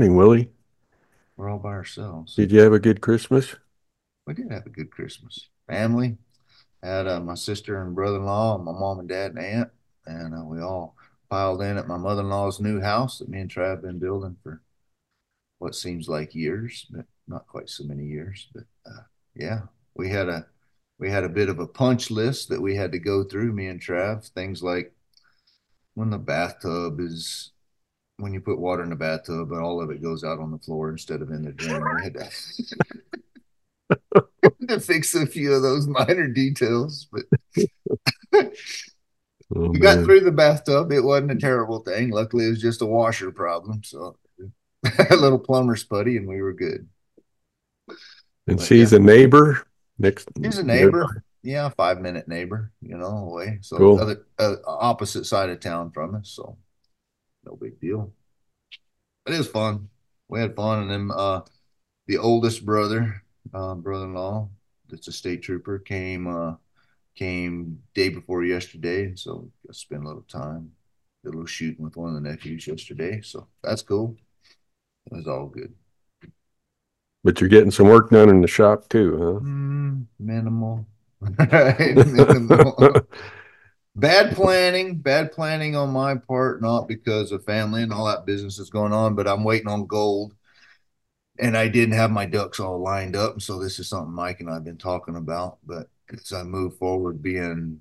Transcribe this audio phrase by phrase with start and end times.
[0.00, 0.48] morning, Willie.
[1.36, 2.34] We're all by ourselves.
[2.34, 3.54] Did you have a good Christmas?
[4.26, 5.50] We did have a good Christmas.
[5.68, 6.16] Family.
[6.82, 9.70] Had uh, my sister and brother-in-law, and my mom and dad and aunt,
[10.06, 10.96] and uh, we all
[11.28, 14.62] piled in at my mother-in-law's new house that me and Trav have been building for
[15.58, 18.48] what seems like years, but not quite so many years.
[18.54, 19.02] But uh,
[19.34, 19.60] yeah,
[19.94, 20.46] we had a
[20.98, 23.52] we had a bit of a punch list that we had to go through.
[23.52, 24.94] Me and Trav, things like
[25.92, 27.52] when the bathtub is
[28.20, 30.58] when you put water in the bathtub, but all of it goes out on the
[30.58, 31.82] floor instead of in the drain.
[31.82, 32.30] We had to,
[34.68, 37.24] to fix a few of those minor details, but
[39.54, 40.92] Oh, we got through the bathtub.
[40.92, 42.10] It wasn't a terrible thing.
[42.10, 43.82] Luckily, it was just a washer problem.
[43.82, 44.16] So
[45.10, 46.88] a little plumber's putty, and we were good.
[48.46, 49.66] And But, she's a neighbor
[49.98, 50.28] next.
[50.42, 51.24] She's a neighbor.
[51.42, 53.58] Yeah, five minute neighbor, you know, away.
[53.62, 54.00] So Cool.
[54.00, 56.30] other uh, opposite side of town from us.
[56.30, 56.56] So
[57.44, 58.12] no big deal.
[59.26, 59.88] It is fun.
[60.28, 61.42] We had fun, and then uh,
[62.06, 63.22] the oldest brother,
[63.54, 64.48] uh, brother-in-law,
[64.88, 66.54] that's a state trooper, came uh,
[67.14, 70.72] came day before yesterday, so to spend a little time,
[71.24, 73.20] did a little shooting with one of the nephews yesterday.
[73.22, 74.16] So that's cool.
[75.06, 75.74] It was all good.
[77.24, 80.86] But you're getting some work done in the shop too, Mm, minimal.
[81.38, 83.00] minimal.
[83.96, 88.58] Bad planning, bad planning on my part, not because of family and all that business
[88.58, 90.34] is going on, but I'm waiting on gold.
[91.38, 93.40] And I didn't have my ducks all lined up.
[93.40, 95.58] So this is something Mike and I have been talking about.
[95.66, 97.80] But as I move forward, being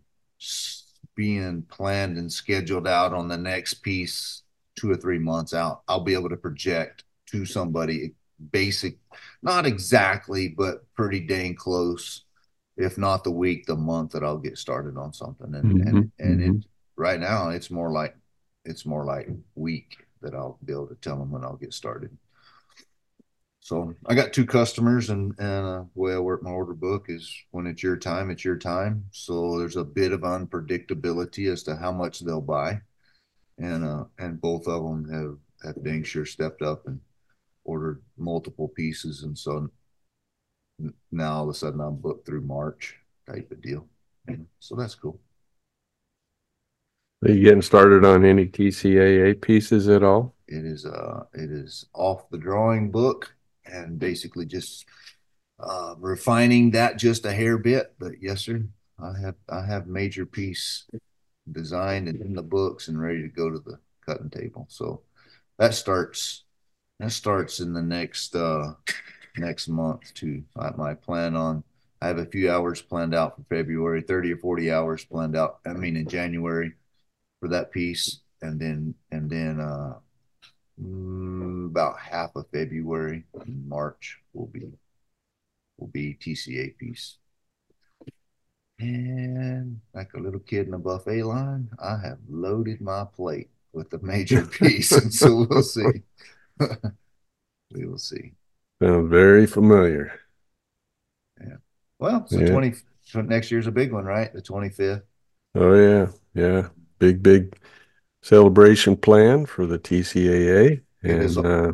[1.15, 4.43] being planned and scheduled out on the next piece
[4.75, 8.13] two or three months out, I'll be able to project to somebody
[8.51, 8.97] basic,
[9.43, 12.23] not exactly, but pretty dang close
[12.79, 15.55] if not the week, the month that I'll get started on something.
[15.55, 16.41] And and Mhm, and mhm.
[16.41, 16.65] it
[16.97, 18.17] right now it's more like
[18.65, 22.17] it's more like week that I'll be able to tell them when I'll get started.
[23.61, 27.05] So I got two customers, and and uh, the way I work my order book
[27.09, 29.05] is when it's your time, it's your time.
[29.11, 32.81] So there's a bit of unpredictability as to how much they'll buy,
[33.59, 35.37] and uh and both of them have
[35.75, 37.01] have dang sure stepped up and
[37.65, 39.69] ordered multiple pieces, and so
[41.11, 42.95] now all of a sudden I'm booked through March
[43.27, 43.87] type of deal.
[44.59, 45.19] So that's cool.
[47.23, 50.35] Are you getting started on any TCAA pieces at all?
[50.47, 53.33] It is uh it is off the drawing book
[53.65, 54.85] and basically just
[55.59, 57.93] uh refining that just a hair bit.
[57.99, 58.63] But yes, sir,
[58.97, 60.87] I have I have major piece
[61.51, 64.67] designed and in the books and ready to go to the cutting table.
[64.69, 65.01] So
[65.57, 66.45] that starts
[66.99, 68.73] that starts in the next uh
[69.37, 70.43] next month too.
[70.57, 71.63] I my plan on
[72.01, 75.59] I have a few hours planned out for February, 30 or 40 hours planned out,
[75.65, 76.73] I mean in January
[77.39, 78.21] for that piece.
[78.41, 79.95] And then and then uh
[80.79, 84.71] about half of February and March will be
[85.77, 87.17] will be TCA piece.
[88.79, 93.89] And like a little kid in a buffet line, I have loaded my plate with
[93.89, 94.91] the major piece.
[94.91, 96.03] and so we'll see.
[97.71, 98.33] we will see.
[98.81, 100.19] Sounds very familiar.
[101.39, 101.57] Yeah.
[101.99, 102.51] Well, so Yeah.
[102.51, 104.31] 20 so next year's a big one, right?
[104.31, 105.03] The 25th.
[105.55, 106.69] Oh yeah, yeah.
[106.99, 107.55] Big, big
[108.21, 110.81] celebration plan for the TCAA.
[111.01, 111.37] It is.
[111.37, 111.73] And uh,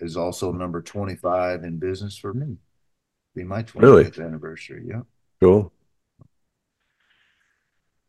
[0.00, 2.56] is also number 25 in business for me.
[3.34, 4.26] Be my 25th Really?
[4.26, 4.84] anniversary.
[4.88, 5.02] Yeah.
[5.40, 5.72] cool.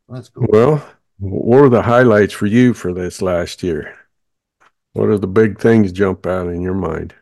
[0.08, 0.46] That's cool.
[0.48, 0.86] Well,
[1.18, 3.96] what were the highlights for you for this last year?
[4.92, 7.14] What are the big things jump out in your mind?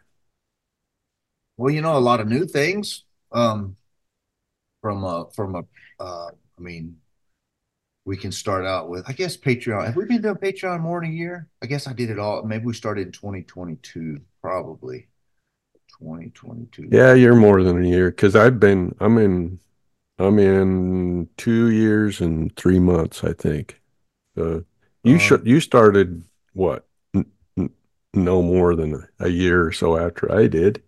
[1.57, 3.05] Well, you know, a lot of new things.
[3.33, 3.77] Um,
[4.81, 5.63] from a from a
[6.03, 6.97] uh, I mean,
[8.05, 9.87] we can start out with I guess Patreon.
[9.87, 11.49] Have we been doing Patreon more than a year?
[11.63, 12.43] I guess I did it all.
[12.43, 15.09] Maybe we started in 2022, probably
[15.99, 16.89] 2022.
[16.91, 19.61] Yeah, you're more than a year because I've been, I'm in,
[20.19, 23.81] I'm in two years and three months, I think.
[24.37, 24.61] Uh,
[25.05, 26.87] you Um, should, you started what?
[27.15, 27.27] N-
[27.57, 27.71] n-
[28.15, 30.83] no more than a year or so after I did.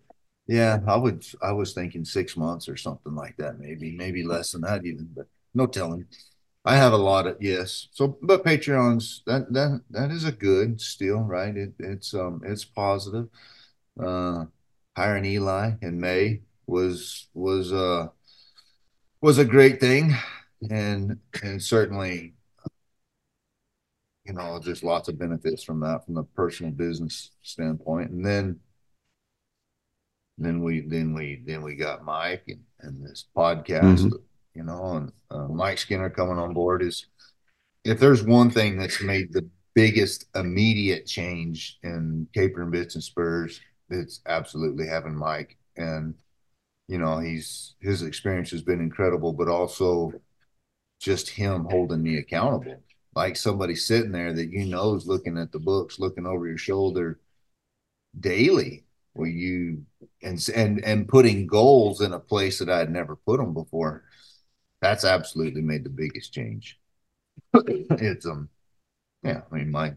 [0.47, 1.25] Yeah, I would.
[1.41, 5.09] I was thinking six months or something like that, maybe, maybe less than that even,
[5.15, 6.05] but no telling.
[6.65, 7.87] I have a lot of yes.
[7.93, 11.55] So, but Patreon's that that that is a good still, right?
[11.55, 13.29] It it's um it's positive.
[13.99, 14.45] Uh,
[14.97, 18.09] hiring Eli in May was was uh
[19.21, 20.13] was a great thing,
[20.69, 22.33] and and certainly,
[24.25, 28.59] you know, just lots of benefits from that from the personal business standpoint, and then
[30.37, 34.11] then we then we then we got Mike and, and this podcast, Mhm.
[34.53, 37.07] you know, and uh, Mike Skinner coming on board is
[37.83, 43.59] if there's one thing that's made the biggest immediate change in Capron bits and spurs,
[43.89, 45.57] it's absolutely having Mike.
[45.77, 46.15] And,
[46.87, 50.13] you know, he's his experience has been incredible, but also
[50.99, 52.81] just him holding me accountable.
[53.15, 56.57] Like somebody sitting there that you know is looking at the books, looking over your
[56.57, 57.19] shoulder
[58.19, 58.84] daily.
[59.15, 59.85] Where you
[60.23, 64.03] and and and putting goals in a place that I'd never put them before.
[64.81, 66.79] That's absolutely made the biggest change.
[67.53, 68.49] it's um
[69.23, 69.95] yeah, I mean, my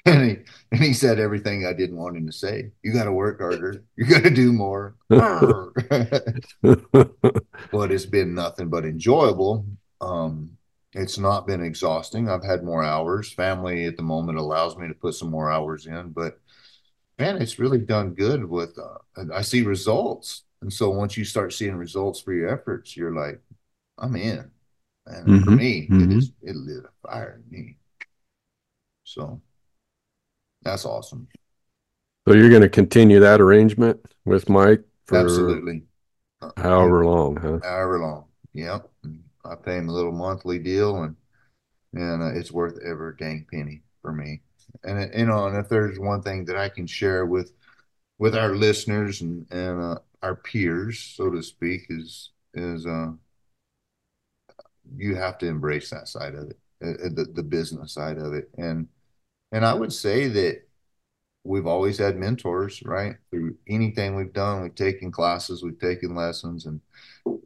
[0.06, 0.36] and he
[0.72, 2.70] and he said everything I didn't want him to say.
[2.82, 3.84] You got to work harder.
[3.96, 4.96] You got to do more.
[5.08, 5.72] but
[7.72, 9.66] it's been nothing but enjoyable.
[10.00, 10.50] Um,
[10.92, 12.28] it's not been exhausting.
[12.28, 13.32] I've had more hours.
[13.32, 16.38] Family at the moment allows me to put some more hours in, but
[17.18, 18.44] man, it's really done good.
[18.44, 22.96] With uh, I see results, and so once you start seeing results for your efforts,
[22.96, 23.40] you're like,
[23.98, 24.50] I'm in.
[25.06, 25.44] And mm-hmm.
[25.44, 26.10] for me, mm-hmm.
[26.10, 27.76] it is it lit a fire in me.
[29.04, 29.40] So
[30.62, 31.28] that's awesome.
[32.26, 35.84] So you're going to continue that arrangement with Mike for absolutely
[36.56, 37.58] however long, huh?
[37.62, 38.24] However long.
[38.52, 38.90] Yep.
[39.44, 41.16] I pay him a little monthly deal, and
[41.94, 44.42] and uh, it's worth every dang penny for me.
[44.84, 47.52] And you know, and if there's one thing that I can share with
[48.18, 53.12] with our listeners and and uh, our peers, so to speak, is is uh,
[54.96, 58.34] you have to embrace that side of it, uh, uh, the the business side of
[58.34, 58.88] it, and
[59.52, 60.62] and I would say that
[61.44, 63.16] we've always had mentors, right?
[63.30, 66.80] Through anything we've done, we've taken classes, we've taken lessons, and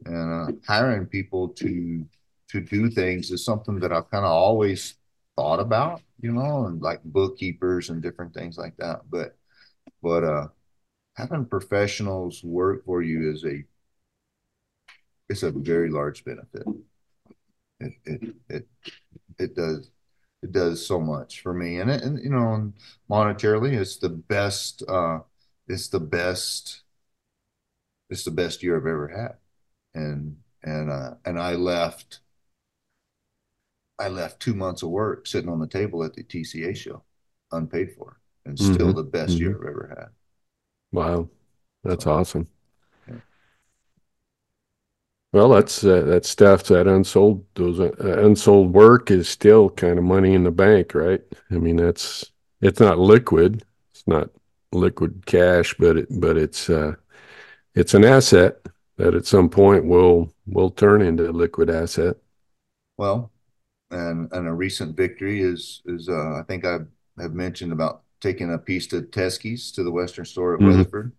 [0.05, 2.05] and uh, hiring people to
[2.49, 4.95] to do things is something that I've kind of always
[5.35, 9.01] thought about, you know, and like bookkeepers and different things like that.
[9.09, 9.35] But
[10.01, 10.47] but uh,
[11.15, 13.63] having professionals work for you is a
[15.29, 16.63] it's a very large benefit.
[17.79, 18.67] It it it,
[19.39, 19.89] it does
[20.41, 22.71] it does so much for me and, it, and you know
[23.09, 25.19] monetarily it's the best uh
[25.67, 26.83] it's the best
[28.09, 29.35] it's the best year i've ever had
[29.93, 32.19] and and uh and i left
[34.03, 37.03] i left two months of work sitting on the table at the tca show
[37.51, 38.73] unpaid for and mm-hmm.
[38.73, 39.43] still the best mm-hmm.
[39.43, 40.09] year i've ever had
[40.91, 41.27] wow
[41.83, 42.47] that's so, awesome
[45.33, 50.05] well, that's uh, that stuff that unsold those uh, unsold work is still kind of
[50.05, 51.21] money in the bank, right?
[51.49, 54.29] I mean, that's it's not liquid, it's not
[54.71, 56.93] liquid cash, but it but it's uh,
[57.73, 58.57] it's an asset
[58.97, 62.17] that at some point will will turn into a liquid asset.
[62.97, 63.31] Well,
[63.93, 66.79] and and a recent victory is is uh, I think I
[67.19, 70.69] have mentioned about taking a piece to Teskey's to the Western store at mm-hmm.
[70.69, 71.13] Weatherford.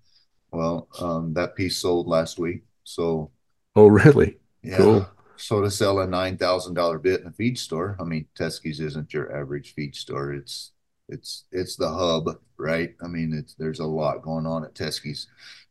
[0.51, 3.31] Well, um, that piece sold last week, so
[3.77, 4.39] Oh, really?
[4.63, 4.77] Yeah.
[4.77, 5.09] Cool.
[5.37, 8.81] So to sell a nine thousand dollar bit in a feed store, I mean, Teskey's
[8.81, 10.33] isn't your average feed store.
[10.33, 10.73] It's
[11.09, 12.95] it's it's the hub, right?
[13.03, 15.27] I mean, it's there's a lot going on at Teskey's,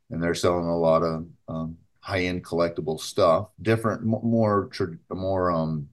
[0.09, 4.69] and they're selling a lot of um, high end collectible stuff, different, more
[5.09, 5.87] more um,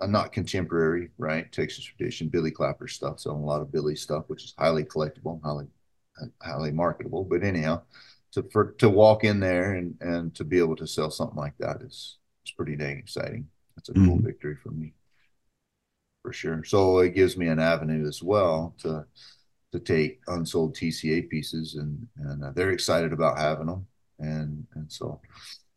[0.00, 1.50] uh, not contemporary, right?
[1.52, 5.42] Texas tradition, Billy Klapper stuff, selling a lot of Billy stuff, which is highly collectible,
[5.42, 5.66] highly
[6.42, 7.24] highly marketable.
[7.24, 7.82] But anyhow,
[8.32, 11.56] to for to walk in there and and to be able to sell something like
[11.58, 13.48] that is it's pretty dang exciting.
[13.76, 14.06] That's a mm-hmm.
[14.08, 14.94] cool victory for me,
[16.22, 16.64] for sure.
[16.64, 19.06] So it gives me an avenue as well to
[19.72, 23.86] to take unsold TCA pieces and and uh, they're excited about having them
[24.18, 25.20] and and so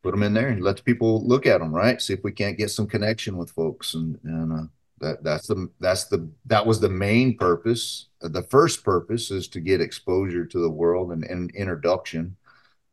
[0.03, 2.01] put them in there and let the people look at them right?
[2.01, 3.93] See if we can't get some connection with folks.
[3.93, 4.63] And and uh,
[4.99, 8.07] that that's the that's the that was the main purpose.
[8.21, 12.37] The first purpose is to get exposure to the world and, and introduction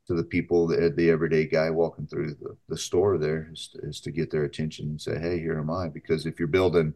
[0.08, 4.00] to the people, the, the everyday guy walking through the, the store there is, is
[4.00, 5.88] to get their attention and say, hey, here am I.
[5.88, 6.94] Because if you're building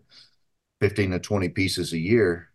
[0.81, 2.49] 15 to 20 pieces a year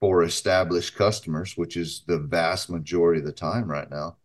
[0.00, 4.16] for established customers, which is the vast majority of the time right now,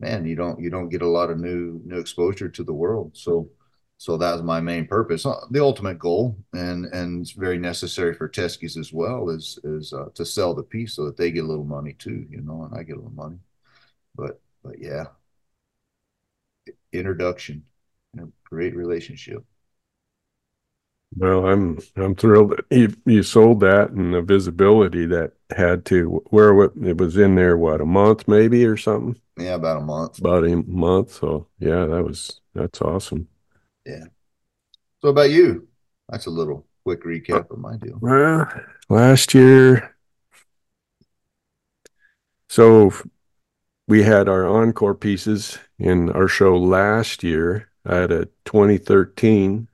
[0.00, 3.12] man, you don't you don't get a lot of new new exposure to the world.
[3.16, 3.50] So
[3.98, 5.26] so that was my main purpose.
[5.26, 9.92] Uh, the ultimate goal, and and it's very necessary for Teskey's as well, is is
[9.92, 12.64] uh, to sell the piece so that they get a little money too, you know,
[12.64, 13.38] and I get a little money
[14.14, 15.06] but but yeah
[16.92, 17.64] introduction
[18.44, 19.44] great relationship
[21.16, 26.22] well i'm i'm thrilled that you, you sold that and the visibility that had to
[26.30, 29.20] where it was in there what a month maybe or something?
[29.36, 30.18] Yeah about a month.
[30.18, 33.28] About a month so yeah that was that's awesome.
[33.86, 34.04] Yeah.
[35.02, 35.68] So about you?
[36.08, 37.98] That's a little quick recap of my deal.
[38.00, 38.48] Well
[38.88, 39.96] last year
[42.48, 42.92] so
[43.88, 47.70] we had our encore pieces in our show last year.
[47.84, 49.68] I had a 2013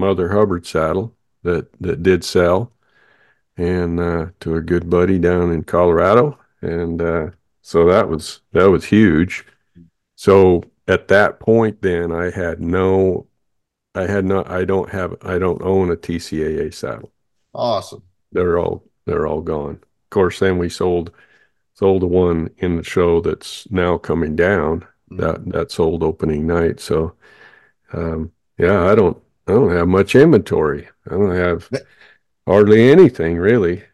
[0.00, 2.72] Mother Hubbard saddle, that that did sell,
[3.56, 7.30] and uh, to a good buddy down in Colorado, and uh,
[7.62, 9.44] so that was that was huge.
[10.16, 13.26] So at that point, then I had no,
[13.94, 17.12] I had not, I don't have, I don't own a TCAA saddle.
[17.54, 18.02] Awesome.
[18.32, 19.74] They're all they're all gone.
[19.74, 21.12] Of course, then we sold
[21.74, 24.80] sold the one in the show that's now coming down.
[24.80, 25.16] Mm-hmm.
[25.18, 26.80] That that sold opening night.
[26.80, 27.14] So
[27.92, 30.88] um, yeah, I don't I don't have much inventory.
[31.06, 31.68] I don't have
[32.46, 33.84] hardly anything really.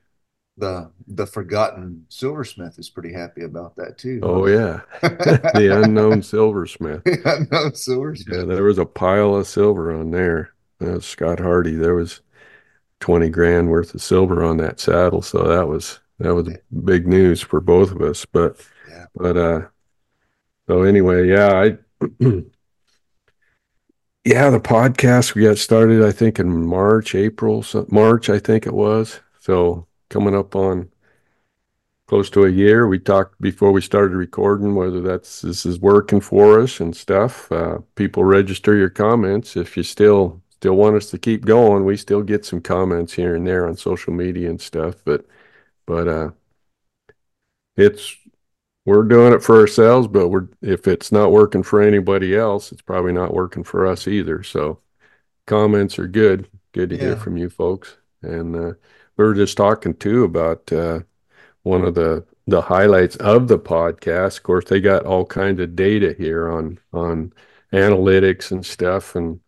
[0.59, 4.21] The the forgotten silversmith is pretty happy about that too.
[4.23, 7.03] Oh yeah, the unknown silversmith.
[7.51, 8.39] no silversmith.
[8.39, 10.51] Yeah, there was a pile of silver on there.
[11.01, 12.21] Scott Hardy, there was
[13.01, 16.49] twenty grand worth of silver on that saddle, so that was that was
[16.85, 18.25] big news for both of us.
[18.25, 19.07] But Yeah.
[19.15, 19.61] but uh,
[20.69, 21.79] so anyway, yeah, I
[24.27, 28.67] yeah, the podcast we got started I think in March, April, so March I think
[28.67, 29.21] it was.
[29.39, 30.91] So coming up on
[32.09, 32.89] close to a year.
[32.89, 37.51] We talked before we started recording whether that's this is working for us and stuff.
[37.53, 41.85] Uh, people register your comments if you still still want us to keep going.
[41.85, 45.25] We still get some comments here and there on social media and stuff, but
[45.87, 46.31] but uh,
[47.77, 48.17] it's
[48.87, 50.09] we're doing it for ourselves.
[50.09, 54.09] But we're if it's not working for anybody else, it's probably not working for us
[54.09, 54.43] either.
[54.43, 54.81] So
[55.47, 56.49] comments are good.
[56.73, 57.97] Good to hear from you folks.
[58.23, 58.73] And uh,
[59.17, 60.73] we were just talking too about.
[60.73, 61.01] Uh,
[61.67, 64.39] one of the the highlights of the podcast.
[64.39, 67.33] Of course, they got all kinds of data here on on
[67.73, 69.17] analytics and stuff.
[69.17, 69.41] And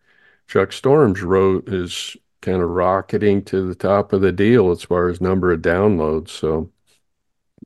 [0.49, 5.09] Chuck Stormes wrote is kind of rocketing to the top of the deal as far
[5.09, 6.30] as number of downloads.
[6.30, 6.71] So,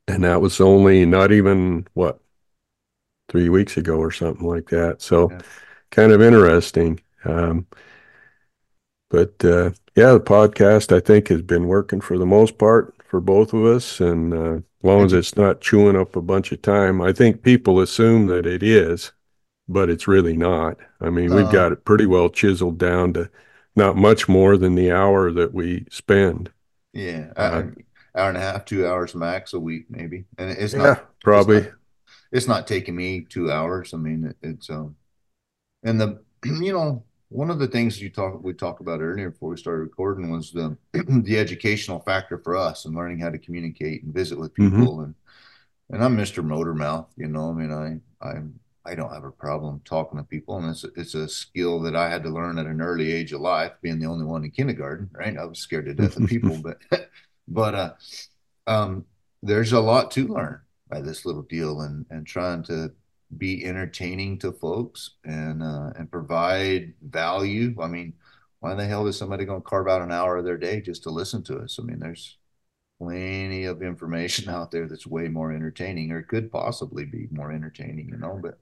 [0.09, 2.21] and that was only not even what
[3.29, 5.01] three weeks ago or something like that.
[5.03, 5.43] So, Yeah.
[5.91, 7.01] kind of interesting.
[7.25, 7.67] Um,
[9.11, 13.21] but uh, yeah, the podcast I think has been working for the most part for
[13.21, 16.63] both of us, and uh, as long as it's not chewing up a bunch of
[16.63, 19.13] time, I think people assume that it is,
[19.69, 20.79] but it's really not.
[21.01, 21.51] I mean, we've No.
[21.51, 23.31] got it pretty well chiseled down to
[23.77, 26.53] not much more than the hour that we spend.
[26.93, 27.65] Yeah, Uh,
[28.17, 30.25] hour and a half, two hours max a week, maybe.
[30.39, 31.59] And it's yeah, not probably.
[31.59, 31.73] It's not,
[32.33, 33.95] it's not taking me two hours.
[33.95, 34.97] I mean, it, it's um,
[35.83, 39.51] and the you know one of the things you talk we talked about earlier before
[39.51, 44.03] we started recording was the the educational factor for us and learning how to communicate
[44.03, 44.87] and visit with Mhm.
[44.87, 45.15] people and
[45.91, 46.43] and I'm Mr.
[46.43, 47.51] Motormouth, you know.
[47.51, 51.15] I mean, I I'm I don't have a problem talking to people, and it's it's
[51.15, 54.07] a skill that I had to learn at an early age of life, being the
[54.07, 55.11] only one in kindergarten.
[55.13, 56.79] Right, I was scared to death of people, but
[57.49, 57.93] but uh,
[58.67, 59.05] um,
[59.43, 62.93] there's a lot to learn by this little deal, and and trying to
[63.39, 67.75] be entertaining to folks and uh, and provide value.
[67.81, 68.15] I mean,
[68.61, 71.03] why the hell is somebody going to carve out an hour of their day just
[71.05, 71.79] to listen to us?
[71.81, 72.39] I mean, there's
[73.03, 78.09] plenty of information out there that's way more entertaining or could possibly be more entertaining,
[78.09, 78.59] you know, but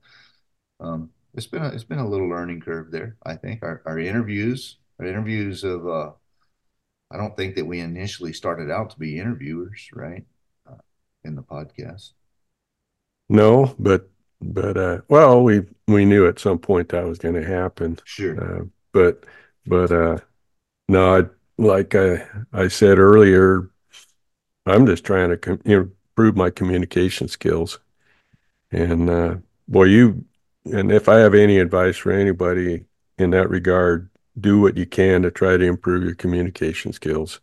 [0.80, 3.16] um, it's been a, it's been a little learning curve there.
[3.24, 6.10] I think our, our interviews, our interviews of, uh,
[7.10, 10.24] I don't think that we initially started out to be interviewers, right?
[10.68, 10.76] Uh,
[11.24, 12.12] in the podcast.
[13.28, 14.08] No, but
[14.40, 17.98] but uh, well, we we knew at some point that was going to happen.
[18.04, 18.60] Sure.
[18.60, 19.24] Uh, but
[19.66, 20.18] but uh,
[20.88, 21.22] no, I,
[21.58, 23.70] like I I said earlier,
[24.66, 27.78] I'm just trying to com- you know, improve my communication skills.
[28.72, 29.36] And uh,
[29.68, 30.24] boy, you
[30.66, 32.84] and if I have any advice for anybody
[33.18, 34.09] in that regard,
[34.40, 37.40] do what you can to try to improve your communication skills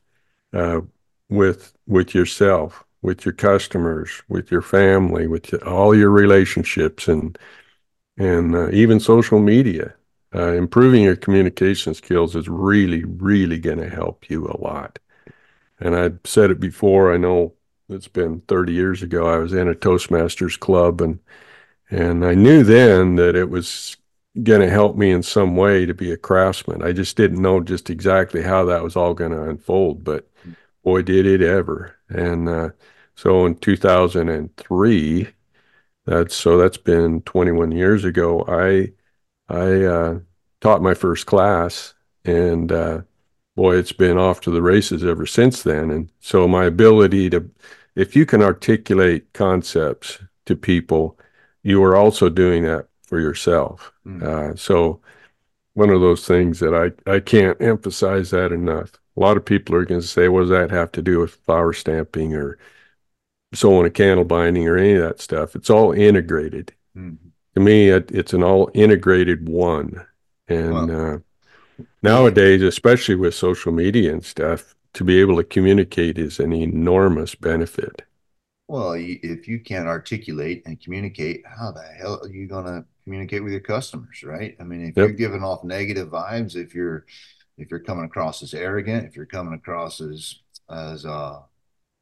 [0.53, 0.81] uh,
[1.29, 7.37] with with yourself, with your customers, with your family, with all your relationships, and
[8.17, 9.93] and uh, even social media.
[10.35, 14.99] Uh, improving your communication skills is really, really going to help you a lot.
[15.79, 17.13] And I've said it before.
[17.13, 17.53] I know
[17.89, 19.27] it's been 30 years ago.
[19.27, 21.19] I was in a Toastmasters club, and
[21.89, 23.97] and I knew then that it was
[24.43, 26.83] going to help me in some way to be a craftsman.
[26.83, 30.29] I just didn't know just exactly how that was all going to unfold, but
[30.83, 31.95] boy, did it ever!
[32.09, 32.69] And uh,
[33.15, 35.27] so in 2003,
[36.05, 38.43] that's so that's been 21 years ago.
[38.47, 38.93] I
[39.49, 40.19] I uh,
[40.61, 41.93] taught my first class,
[42.25, 43.01] and uh,
[43.55, 45.91] boy, it's been off to the races ever since then.
[45.91, 47.49] And so my ability to,
[47.95, 51.19] if you can articulate concepts to people,
[51.63, 53.91] you are also doing that for yourself.
[54.05, 54.21] Mm.
[54.21, 55.01] Uh, so
[55.73, 58.91] one of those things that I, I can't emphasize that enough.
[59.15, 61.31] A lot of people are going to say, what does that have to do with
[61.35, 62.59] flower stamping or
[63.53, 65.55] sewing a cantle binding or any of that stuff?
[65.55, 67.17] It's all integrated Mhm.
[67.55, 70.05] to me it, it's an all integrated one
[70.47, 71.13] and Wow.
[71.13, 71.17] uh,
[72.01, 77.35] Nowadays, especially with social media and stuff, to be able to communicate is an enormous
[77.35, 78.03] benefit.
[78.67, 83.43] Well, if you can't articulate and communicate, how the hell are you going to communicate
[83.43, 84.57] with your customers, right?
[84.59, 84.95] I mean, if yep.
[84.97, 87.05] you're giving off negative vibes, if you're
[87.57, 91.39] if you're coming across as arrogant, if you're coming across as as uh,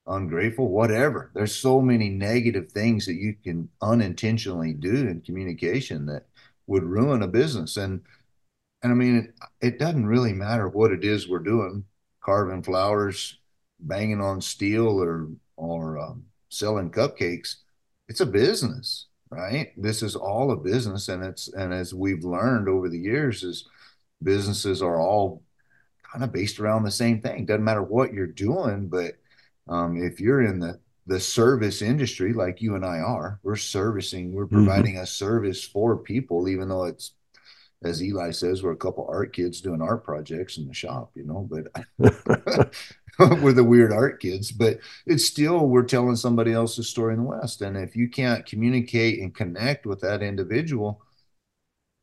[0.07, 1.31] ungrateful, whatever.
[1.33, 6.25] There's so many negative things that you can unintentionally do in communication that
[6.67, 7.77] would ruin a business.
[7.77, 8.01] And
[8.81, 9.15] and I mean,
[9.61, 11.85] it, it doesn't really matter what it is we're doing,
[12.21, 13.39] carving flowers,
[13.79, 17.55] banging on steel, or or um, selling cupcakes.
[18.07, 19.71] It's a business, right?
[19.77, 23.67] This is all a business, and it's and as we've learned over the years, is
[24.21, 25.43] businesses are all
[26.11, 27.45] kind of based around the same thing.
[27.45, 29.17] Doesn't matter what you're doing, but
[29.67, 34.33] um, if you're in the the service industry like you and I are, we're servicing,
[34.33, 34.65] we're mm-hmm.
[34.65, 35.03] providing mm-hmm.
[35.03, 37.11] a service for people, even though it's
[37.85, 41.23] as Eli says, we're a couple art kids doing art projects in the shop, you
[41.23, 41.71] know, but
[43.41, 47.25] we're the weird art kids, but it's still, we're telling somebody else's story in the
[47.25, 47.61] West.
[47.61, 51.01] And if you can't communicate and connect with that individual,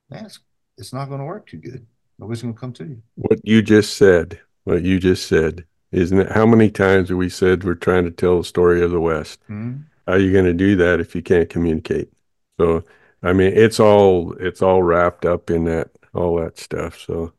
[0.08, 0.40] that's,
[0.78, 1.86] it's, not going to work too good.
[2.18, 3.02] Nobody's going to come to you.
[3.16, 6.32] What you just said, what you just said, isn't it?
[6.32, 9.40] How many times have we said we're trying to tell the story of the West?
[9.50, 9.82] Mm-hmm.
[10.06, 12.10] How are you going to do that if you can't communicate?
[12.58, 12.84] So,
[13.23, 16.99] I mean, it's all it's all wrapped up in that all that stuff.
[17.00, 17.33] So,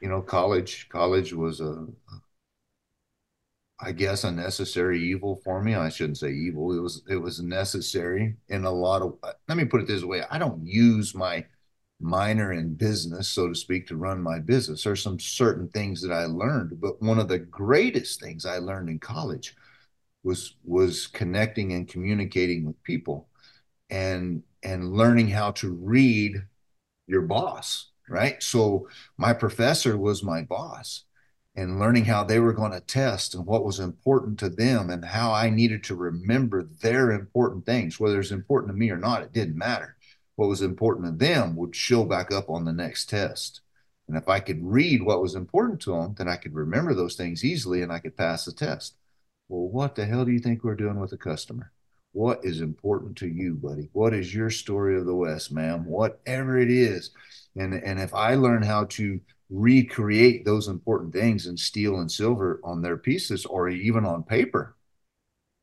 [0.00, 1.86] you know, college college was a,
[3.80, 5.74] I guess, a necessary evil for me.
[5.74, 6.72] I shouldn't say evil.
[6.76, 9.18] It was it was necessary in a lot of.
[9.48, 11.44] Let me put it this way: I don't use my
[12.00, 14.84] minor in business, so to speak, to run my business.
[14.84, 18.88] There's some certain things that I learned, but one of the greatest things I learned
[18.88, 19.56] in college
[20.24, 23.28] was was connecting and communicating with people
[23.90, 26.42] and and learning how to read
[27.06, 28.42] your boss, right?
[28.42, 31.04] So my professor was my boss
[31.54, 35.04] and learning how they were going to test and what was important to them and
[35.04, 39.22] how I needed to remember their important things, whether it's important to me or not,
[39.22, 39.96] it didn't matter.
[40.36, 43.60] What was important to them would show back up on the next test.
[44.08, 47.16] And if I could read what was important to them, then I could remember those
[47.16, 48.96] things easily and I could pass the test.
[49.48, 51.72] Well, what the hell do you think we're doing with a customer?
[52.12, 53.88] What is important to you, buddy?
[53.92, 55.86] What is your story of the West, ma'am?
[55.86, 57.10] Whatever it is.
[57.56, 59.20] And, and if I learn how to
[59.50, 64.76] recreate those important things in steel and silver on their pieces or even on paper,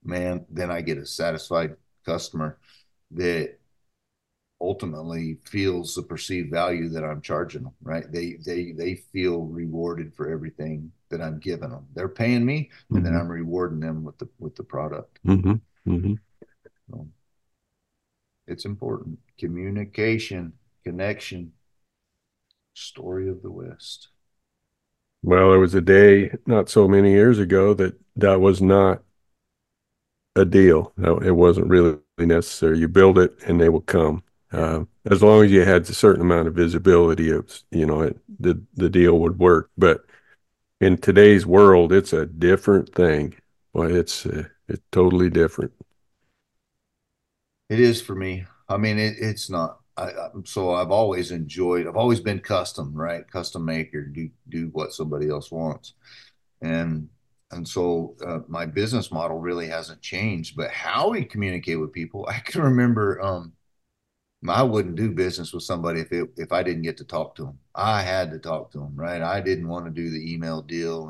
[0.03, 2.57] man, then I get a satisfied customer
[3.12, 3.59] that
[4.62, 8.12] ultimately feels the perceived value that I'm charging them, right?
[8.12, 11.88] They they they feel rewarded for everything that I'm giving them.
[11.93, 13.05] They're paying me, and mm-hmm.
[13.05, 15.19] then I'm rewarding them with the with the product.
[15.25, 15.91] Mm-hmm.
[15.91, 16.13] Mm-hmm.
[16.89, 17.08] So
[18.47, 19.19] it's important.
[19.38, 21.54] Communication, connection,
[22.73, 24.10] story of the West.
[25.21, 29.04] Well, there was a day not so many years ago that that was not
[30.36, 30.93] a deal.
[30.97, 32.80] It wasn't really necessary.
[32.80, 34.23] You build it and they will come.
[34.52, 38.17] Uh, as long as you had a certain amount of visibility, of you know it,
[38.39, 39.69] the the deal would work.
[39.78, 40.06] But
[40.82, 43.36] in today's world, it's a different thing.
[43.73, 45.73] Well, it's uh, it's totally different.
[47.69, 48.45] It is for me.
[48.67, 49.79] I mean, it, it's not.
[49.97, 50.12] I,
[50.45, 51.88] so I've always enjoyed.
[51.88, 53.29] I've always been custom, right?
[53.29, 55.93] Custom maker, do do what somebody else wants,
[56.62, 57.10] and
[57.51, 60.55] and so uh, my business model really hasn't changed.
[60.58, 63.21] But how we communicate with people, I can remember.
[63.21, 63.53] Um,
[64.47, 67.45] I wouldn't do business with somebody if it, if I didn't get to talk to
[67.45, 67.60] them.
[67.75, 69.21] I had to talk to them, right?
[69.21, 71.10] I didn't want to do the email deal,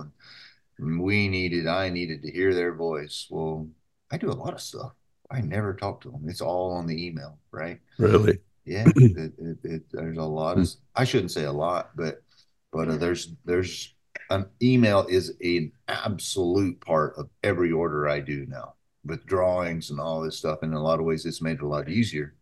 [0.80, 3.28] and we needed I needed to hear their voice.
[3.30, 3.70] Well,
[4.12, 4.94] I do a lot of stuff.
[5.32, 6.26] I never talk to them.
[6.28, 7.80] It's all on the email, right?
[7.98, 8.40] Really?
[8.66, 8.86] Yeah.
[8.96, 10.70] it, it, it, there's a lot of.
[10.96, 12.24] I shouldn't say a lot, but
[12.72, 13.94] but uh, there's there's
[14.30, 18.74] an email is an absolute part of every order I do now
[19.06, 20.60] with drawings and all this stuff.
[20.62, 22.36] And in a lot of ways, it's made it a lot easier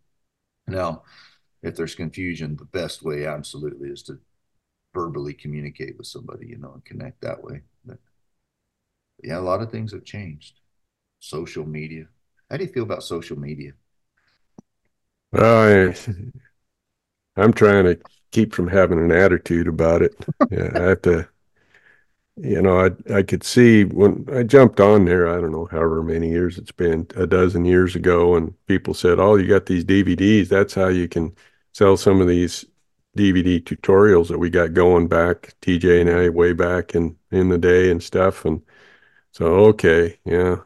[0.68, 1.02] now,
[1.62, 4.18] if there's confusion, the best way absolutely is to
[4.94, 7.62] verbally communicate with somebody, you know, and connect that way.
[7.84, 7.98] But
[9.22, 10.60] yeah, a lot of things have changed.
[11.20, 12.06] Social media.
[12.50, 13.72] How do you feel about social media?
[15.32, 15.94] I,
[17.36, 17.98] I'm trying to
[18.32, 20.14] keep from having an attitude about it.
[20.50, 21.28] yeah, I have to
[22.36, 26.02] you know, I I could see when I jumped on there, I don't know however
[26.02, 29.84] many years it's been, a dozen years ago, and people said, "Oh, you got these
[29.84, 30.48] DVDs.
[30.48, 31.34] That's how you can
[31.72, 32.64] sell some of these
[33.16, 37.58] DVD tutorials that we got going back, TJ and I, way back in in the
[37.58, 38.62] day and stuff." And
[39.32, 40.58] so, okay, yeah,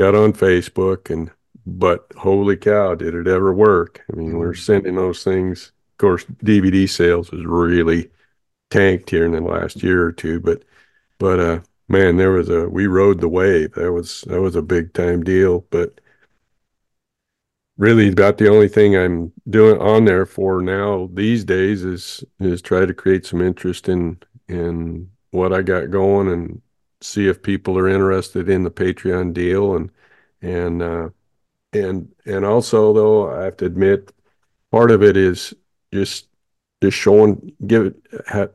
[0.00, 1.30] got on Facebook, and
[1.66, 4.02] but holy cow, did it ever work?
[4.10, 4.60] I mean, we're mm-hmm.
[4.60, 5.72] sending those things.
[5.92, 8.10] Of course, DVD sales is really
[8.70, 10.64] tanked here in the last year or two, but
[11.18, 13.74] but uh man, there was a we rode the wave.
[13.74, 16.00] That was that was a big time deal, but
[17.76, 22.62] really about the only thing I'm doing on there for now these days is is
[22.62, 26.62] try to create some interest in in what I got going and
[27.00, 29.76] see if people are interested in the Patreon deal.
[29.76, 29.90] And
[30.42, 31.10] and uh
[31.72, 34.12] and and also though I have to admit
[34.70, 35.54] part of it is
[35.92, 36.28] just
[36.82, 37.94] just showing give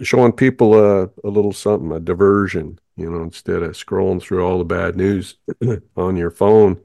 [0.01, 4.57] showing people a, a little something a diversion you know instead of scrolling through all
[4.59, 5.37] the bad news
[5.97, 6.81] on your phone.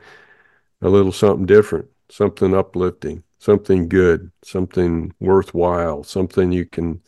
[0.83, 7.01] A little something different something uplifting something good something worthwhile something you can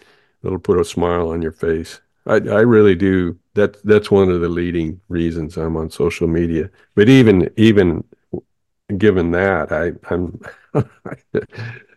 [0.43, 2.01] that'll put a smile on your face.
[2.27, 6.71] I i really do that that's one of the leading reasons i'm on social media
[6.95, 8.03] but even even
[8.97, 10.41] given that i i'm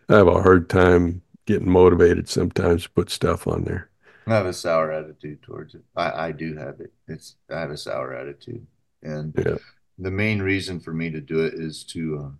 [0.08, 3.90] I have a hard time getting motivated sometimes to put stuff on there.
[4.26, 5.82] I have a sour attitude towards it.
[5.94, 6.92] I, I do have it.
[7.06, 8.66] It's I have a sour attitude,
[9.02, 9.56] and yeah.
[9.98, 12.30] the main reason for me to do it is to uh,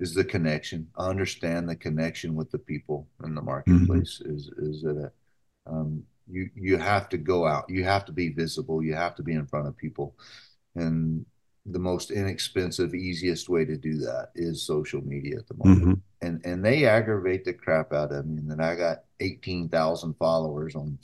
[0.00, 0.88] is the connection.
[0.98, 4.20] I understand the connection with the people in the marketplace.
[4.22, 4.36] Mm-hmm.
[4.36, 5.12] Is is that
[5.66, 7.68] um, you you have to go out.
[7.68, 8.82] You have to be visible.
[8.82, 10.16] You have to be in front of people,
[10.74, 11.24] and
[11.66, 15.98] the most inexpensive, easiest way to do that is social media at the moment.
[15.98, 16.26] Mm-hmm.
[16.26, 18.38] And and they aggravate the crap out of me.
[18.38, 20.98] And then I got eighteen thousand followers on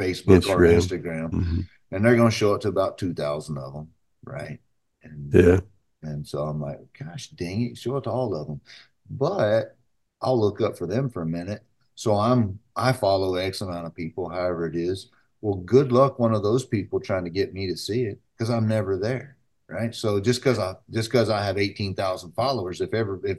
[0.00, 0.48] Facebook Instagram.
[0.48, 1.60] or Instagram, mm-hmm.
[1.92, 3.88] and they're going to show it to about two thousand of them,
[4.24, 4.58] right?
[5.02, 5.60] And yeah.
[6.02, 8.60] And so I'm like, gosh dang it, show it to all of them.
[9.08, 9.76] But
[10.20, 11.62] I'll look up for them for a minute.
[11.94, 15.08] So I'm I follow X amount of people, however it is.
[15.40, 18.50] Well, good luck one of those people trying to get me to see it because
[18.50, 19.36] I'm never there,
[19.68, 19.94] right?
[19.94, 23.38] So just because I just because I have eighteen thousand followers, if ever if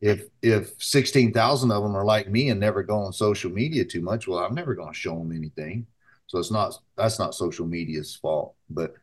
[0.00, 3.84] if if sixteen thousand of them are like me and never go on social media
[3.84, 5.86] too much, well, I'm never going to show them anything.
[6.26, 8.94] So it's not that's not social media's fault, but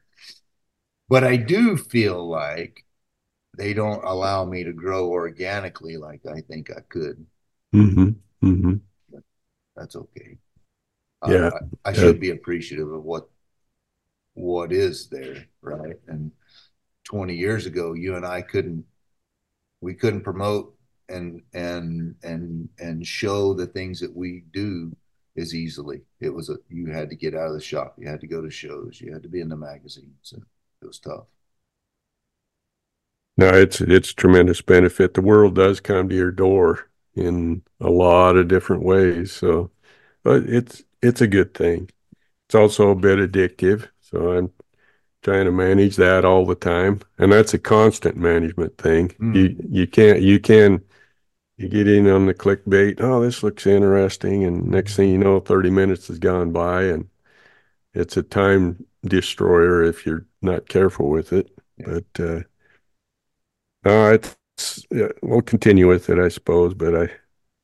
[1.07, 2.85] but I do feel like
[3.57, 7.25] they don't allow me to grow organically like I think I could.
[7.73, 8.47] Mm-hmm.
[8.47, 8.75] Mm-hmm.
[9.79, 10.37] That's okay.
[11.21, 11.49] Uh, yeah,
[11.85, 13.29] I, I should be appreciative of what
[14.33, 15.95] what is there, right?
[16.07, 16.31] And
[17.05, 18.85] 20 years ago, you and I couldn't
[19.81, 20.75] we couldn't promote
[21.09, 24.95] and and and and show the things that we do
[25.37, 26.01] as easily.
[26.19, 28.41] It was a you had to get out of the shop, you had to go
[28.41, 30.43] to shows, you had to be in the magazines, and
[30.81, 31.25] it was tough.
[33.37, 35.13] No, it's it's tremendous benefit.
[35.13, 39.31] The world does come to your door in a lot of different ways.
[39.31, 39.71] So,
[40.23, 41.89] but it's it's a good thing.
[42.47, 43.89] It's also a bit addictive.
[44.01, 44.51] So I'm
[45.21, 49.09] trying to manage that all the time, and that's a constant management thing.
[49.19, 49.35] Mm.
[49.35, 50.83] You you can't you can
[51.57, 53.01] you get in on the clickbait.
[53.01, 57.09] Oh, this looks interesting, and next thing you know, thirty minutes has gone by, and
[57.93, 61.49] it's a time destroyer if you're not careful with it.
[61.77, 61.85] Yeah.
[61.87, 62.39] But uh,
[63.83, 64.35] no, it's
[64.91, 66.73] yeah, we'll continue with it, I suppose.
[66.73, 67.09] But I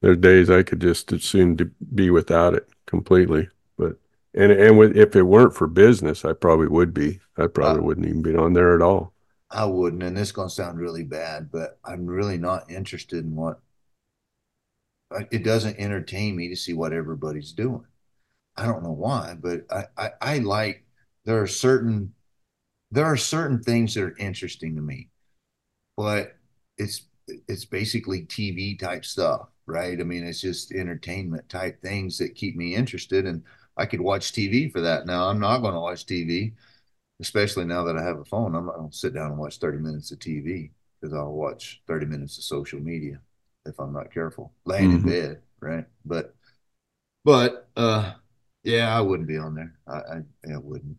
[0.07, 1.57] are days I could just as soon
[1.93, 3.49] be without it completely.
[3.77, 3.97] But
[4.33, 7.19] and and with, if it weren't for business, I probably would be.
[7.37, 9.13] I probably uh, wouldn't even be on there at all.
[9.49, 13.23] I wouldn't, and this is going to sound really bad, but I'm really not interested
[13.23, 13.59] in what.
[15.31, 17.85] It doesn't entertain me to see what everybody's doing.
[18.57, 20.83] I don't know why, but I, I, I like
[21.25, 22.13] there are certain
[22.91, 25.09] there are certain things that are interesting to me,
[25.97, 26.35] but
[26.77, 27.03] it's
[27.47, 29.99] it's basically TV type stuff, right?
[29.99, 33.43] I mean, it's just entertainment type things that keep me interested, and
[33.77, 35.05] I could watch TV for that.
[35.05, 36.53] Now I'm not going to watch TV,
[37.19, 38.55] especially now that I have a phone.
[38.55, 41.81] I'm not going to sit down and watch 30 minutes of TV because I'll watch
[41.87, 43.19] 30 minutes of social media
[43.65, 45.07] if I'm not careful, laying mm-hmm.
[45.07, 45.85] in bed, right?
[46.05, 46.35] But,
[47.23, 48.13] but, uh,
[48.63, 49.73] yeah, I wouldn't be on there.
[49.87, 50.97] I, I, I wouldn't.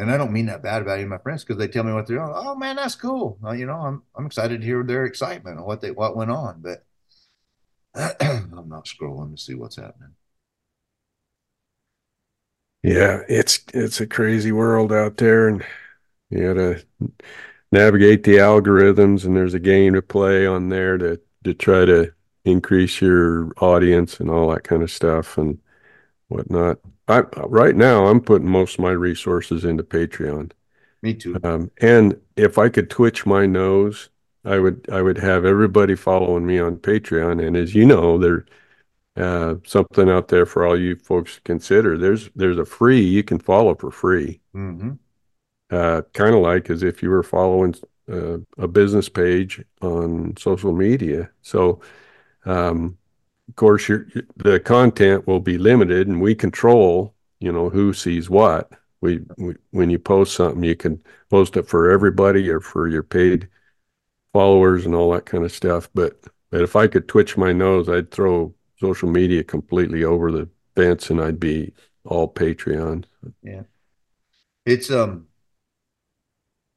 [0.00, 1.92] And I don't mean that bad about any of my friends because they tell me
[1.92, 2.32] what they're doing.
[2.34, 3.38] Oh man, that's cool.
[3.44, 6.30] Uh, you know, I'm I'm excited to hear their excitement and what they what went
[6.30, 6.84] on, but
[8.20, 10.14] I'm not scrolling to see what's happening.
[12.82, 15.62] Yeah, it's it's a crazy world out there, and
[16.30, 16.84] you got to
[17.72, 22.12] navigate the algorithms, and there's a game to play on there to to try to
[22.44, 25.58] increase your audience and all that kind of stuff and
[26.28, 26.78] whatnot.
[27.10, 30.52] I right now I'm putting most of my resources into Patreon.
[31.02, 31.36] Me too.
[31.42, 34.10] Um, and if I could twitch my nose,
[34.44, 37.44] I would I would have everybody following me on Patreon.
[37.44, 38.46] And as you know, there
[39.16, 41.98] uh, something out there for all you folks to consider.
[41.98, 44.40] There's there's a free you can follow for free.
[44.54, 44.92] Mm-hmm.
[45.70, 47.74] Uh, kind of like as if you were following
[48.10, 51.30] uh, a business page on social media.
[51.42, 51.80] So
[52.44, 52.98] um,
[53.50, 58.30] of course, your the content will be limited, and we control, you know, who sees
[58.30, 58.70] what.
[59.00, 63.02] We, we when you post something, you can post it for everybody or for your
[63.02, 63.48] paid
[64.32, 65.90] followers and all that kind of stuff.
[65.94, 70.48] But but if I could twitch my nose, I'd throw social media completely over the
[70.76, 71.72] fence, and I'd be
[72.04, 73.04] all Patreon.
[73.42, 73.62] Yeah,
[74.64, 75.26] it's um,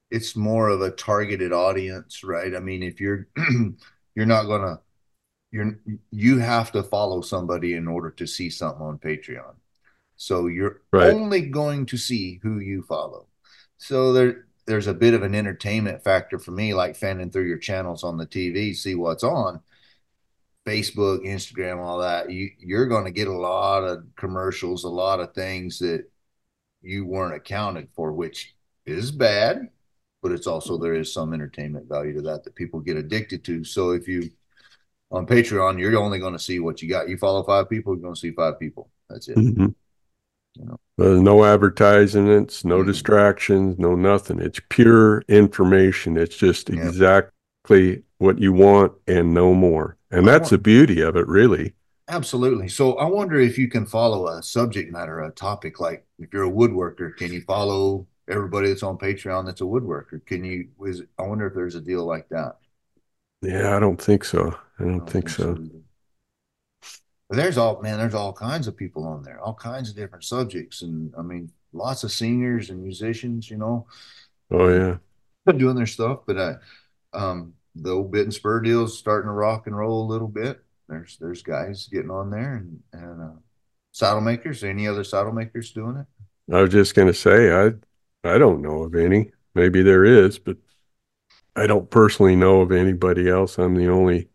[0.10, 2.56] it's more of a targeted audience, right?
[2.56, 3.28] I mean, if you're
[4.16, 4.80] you're not gonna
[5.54, 5.78] you're
[6.10, 9.54] you have to follow somebody in order to see something on Patreon.
[10.16, 11.13] So you're right.
[11.13, 13.28] only going to see who you follow.
[13.78, 17.60] So there there's a bit of an entertainment factor for me, like fanning through your
[17.60, 19.62] channels on the TV, see what's on.
[20.66, 25.20] Facebook, Instagram, all that, you you're going to get a lot of commercials, a lot
[25.20, 26.10] of things that
[26.82, 28.56] you weren't accounted for, which
[28.88, 29.70] is bad,
[30.24, 33.63] but it's also there is some entertainment value to that that people get addicted to.
[33.63, 34.32] So if you
[35.13, 37.08] on Patreon, you're only going to see what you got.
[37.08, 38.89] You follow five people, you're going to see five people.
[39.10, 39.38] That's it.
[39.38, 39.67] Mm-hmm.
[40.56, 40.80] You know?
[40.97, 42.88] There's no advertisements, no mm-hmm.
[42.88, 44.39] distractions, no nothing.
[44.39, 46.17] It's pure information.
[46.17, 46.88] It's just yeah.
[46.88, 49.97] exactly what you want and no more.
[50.10, 51.73] And that's the beauty of it, really.
[52.10, 52.67] Absolutely.
[52.67, 56.43] So I wonder if you can follow a subject matter, a topic like if you're
[56.43, 60.26] a woodworker, can you follow everybody that's on Patreon that's a woodworker?
[60.26, 60.67] Can you?
[60.86, 62.58] Is I wonder if there's a deal like that.
[63.41, 64.56] Yeah, I don't think so.
[64.84, 65.56] I don't, think, think, so.
[65.56, 65.72] so
[67.30, 70.82] there's all man, there's all kinds of people on there, all kinds of different subjects,
[70.82, 73.88] and I mean, lots of singers and musicians, you know.
[74.52, 74.98] Oh yeah,
[75.54, 76.19] doing their stuff.
[76.26, 76.56] But I,
[77.13, 80.63] um, the old bit and spur deals starting to rock and roll a little bit.
[80.88, 83.39] There's there's guys getting on there and and uh,
[83.91, 84.63] saddle makers.
[84.63, 86.54] Any other saddle makers doing it?
[86.54, 87.72] I was just gonna say I
[88.24, 89.32] I don't know of any.
[89.56, 90.58] Maybe there is, but
[91.56, 93.58] I don't personally know of anybody else.
[93.58, 94.30] I'm the only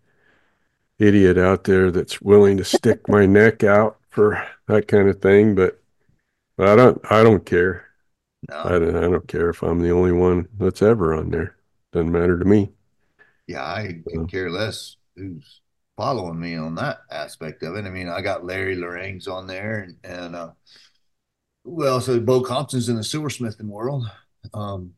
[0.99, 5.55] idiot out there that's willing to stick my neck out for that kind of thing.
[5.55, 5.81] But,
[6.57, 7.87] but I don't I don't care.
[8.49, 8.63] No.
[8.65, 11.57] I don't I don't care if I'm the only one that's ever on there.
[11.93, 12.73] Doesn't matter to me.
[13.47, 15.61] Yeah, I can care less who's
[15.97, 17.85] following me on that aspect of it.
[17.85, 20.51] I mean, I got Larry Lorangs on there and, and uh
[21.65, 24.11] well, so Bo Compton's in the silversmithing world.
[24.55, 24.95] Um,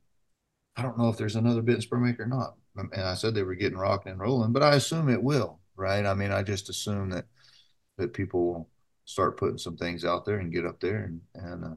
[0.77, 2.55] I don't know if there's another bit spur maker or not.
[2.77, 6.05] And I said they were getting rocking and rolling, but I assume it will right?
[6.07, 7.25] I mean, I just assume that
[7.99, 8.69] that people will
[9.05, 11.77] start putting some things out there and get up there and and uh,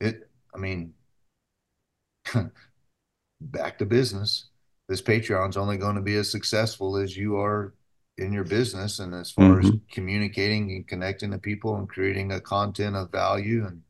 [0.00, 0.30] it.
[0.54, 0.94] I mean,
[3.40, 4.46] back to business.
[4.88, 7.74] This Patreon's only going to be as successful as you are
[8.16, 9.68] in your business, and as far mm-hmm.
[9.68, 13.82] as communicating and connecting to people and creating a content of value and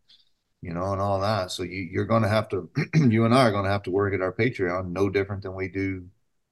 [0.61, 1.51] you know, and all that.
[1.51, 3.91] So you, you're going to have to, you and I are going to have to
[3.91, 6.07] work at our Patreon no different than we do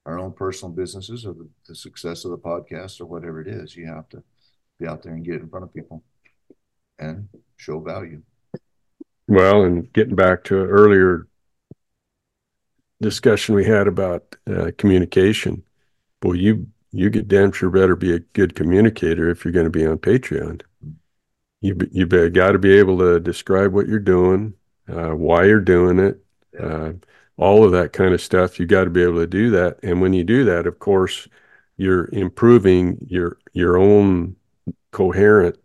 [0.07, 3.77] our own personal businesses or the, the success of the podcast or whatever it is.
[3.77, 4.23] You have to
[4.79, 6.03] be out there and get in front of people
[6.99, 8.23] and show value.
[9.29, 11.27] Well, and getting back to an earlier
[13.03, 15.64] discussion we had about uh, communication,
[16.21, 19.71] boy, you you get damn sure better be a good communicator if you're going to
[19.71, 20.62] be on Patreon.
[21.61, 24.55] You you got to be able to describe what you're doing,
[24.88, 26.23] uh, why you're doing it,
[26.55, 26.61] yeah.
[26.61, 26.92] uh,
[27.38, 28.59] all of that kind of stuff.
[28.59, 29.79] You got to be able to do that.
[29.83, 31.29] And when you do that, of course,
[31.77, 34.37] you're improving your your own
[34.92, 35.59] coherent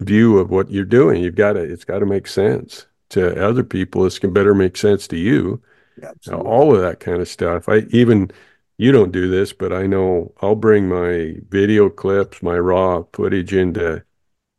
[0.00, 1.22] view of what you're doing.
[1.22, 4.04] You've got to it's got to make sense to other people.
[4.04, 5.62] This can better make sense to you.
[6.32, 7.68] all of that kind of stuff.
[7.68, 8.30] I even
[8.78, 13.52] you don't do this, but I know I'll bring my video clips, my raw footage
[13.52, 14.04] into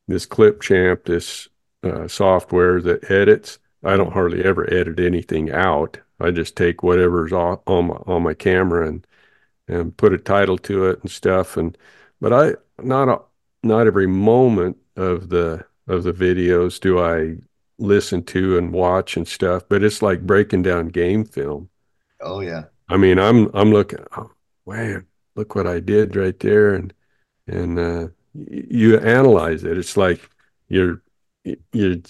[0.07, 1.47] this Clipchamp, this
[1.83, 3.59] uh, software that edits.
[3.83, 5.99] I don't hardly ever edit anything out.
[6.19, 9.05] I just take whatever's on, on my on my camera and
[9.67, 11.57] and put a title to it and stuff.
[11.57, 11.77] And
[12.21, 13.21] but I not a,
[13.63, 17.37] not every moment of the of the videos do I
[17.77, 19.63] listen to and watch and stuff.
[19.69, 21.69] But it's like breaking down game film.
[22.21, 22.65] Oh yeah.
[22.89, 23.99] I mean, I'm I'm looking.
[24.17, 24.31] Oh,
[24.65, 25.05] man,
[25.35, 26.93] look what I did right there, and
[27.47, 29.77] and uh, you analyze it.
[29.77, 30.29] It's like
[30.67, 31.01] you're
[31.73, 32.01] you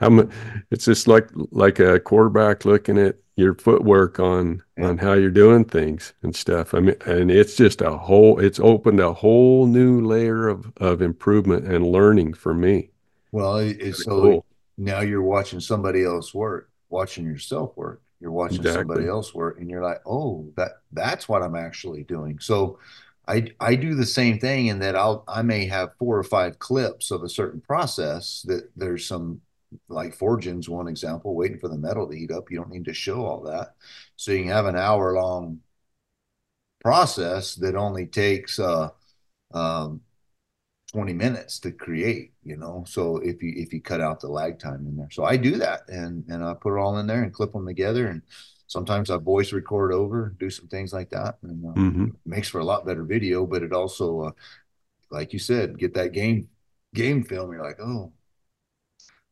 [0.00, 0.30] I'm,
[0.70, 4.86] it's just like like a quarterback looking at your footwork on yeah.
[4.86, 6.74] on how you're doing things and stuff.
[6.74, 8.38] I mean, and it's just a whole.
[8.38, 12.90] It's opened a whole new layer of of improvement and learning for me.
[13.32, 14.46] Well, it's so cool.
[14.78, 18.00] now you're watching somebody else work, watching yourself work.
[18.20, 18.80] You're watching exactly.
[18.80, 22.38] somebody else work, and you're like, oh, that that's what I'm actually doing.
[22.40, 22.78] So.
[23.26, 26.58] I, I do the same thing in that I'll I may have four or five
[26.58, 29.40] clips of a certain process that there's some
[29.88, 32.50] like forging's one example, waiting for the metal to heat up.
[32.50, 33.74] You don't need to show all that.
[34.16, 35.60] So you can have an hour long
[36.80, 38.90] process that only takes uh,
[39.52, 40.02] um,
[40.92, 42.84] 20 minutes to create, you know.
[42.86, 45.10] So if you if you cut out the lag time in there.
[45.10, 47.66] So I do that and and I put it all in there and clip them
[47.66, 48.22] together and
[48.66, 52.06] sometimes I voice record over, do some things like that and uh, mm-hmm.
[52.24, 54.30] makes for a lot better video, but it also uh,
[55.10, 56.48] like you said, get that game
[56.92, 58.12] game film you're like, "Oh,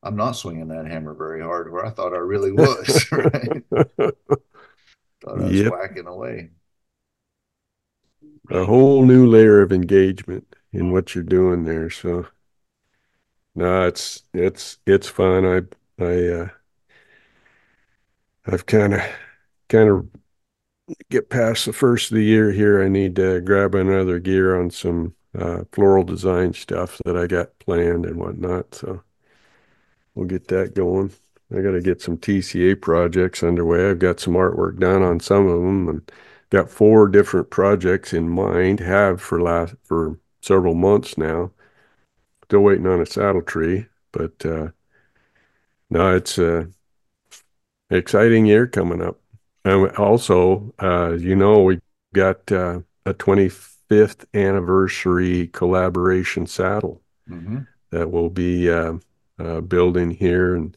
[0.03, 3.63] I'm not swinging that hammer very hard where I thought I really was, right?
[3.71, 4.15] thought
[5.27, 5.73] I was yep.
[5.73, 6.51] whacking away.
[8.51, 11.89] A whole new layer of engagement in what you're doing there.
[11.91, 12.27] So
[13.55, 15.45] no, it's it's it's fun.
[15.47, 16.49] I I uh,
[18.47, 19.03] I've kind of
[19.69, 20.09] kind of
[21.11, 22.83] get past the first of the year here.
[22.83, 27.59] I need to grab another gear on some uh, floral design stuff that I got
[27.61, 28.75] planned and whatnot.
[28.75, 29.03] So
[30.15, 31.13] we'll get that going.
[31.55, 33.91] I got to get some TCA projects underway.
[33.91, 36.13] I've got some artwork done on some of them and
[36.51, 38.81] got four different projects in mind.
[38.81, 41.51] Have for last for several months now.
[42.45, 44.69] Still waiting on a saddle tree, but uh,
[45.91, 46.69] no, it's a
[47.91, 49.19] exciting year coming up.
[49.65, 51.81] And also, uh, you know, we
[52.15, 57.61] got uh, a 25th anniversary collaboration saddle mm-hmm.
[57.91, 58.71] that will be
[59.39, 60.77] uh, building here, and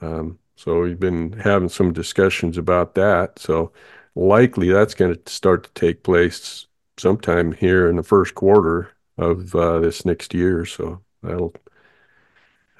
[0.00, 3.38] um, so we've been having some discussions about that.
[3.38, 3.72] So
[4.14, 6.66] likely that's going to start to take place
[6.98, 10.64] sometime here in the first quarter of uh, this next year.
[10.64, 11.54] So that'll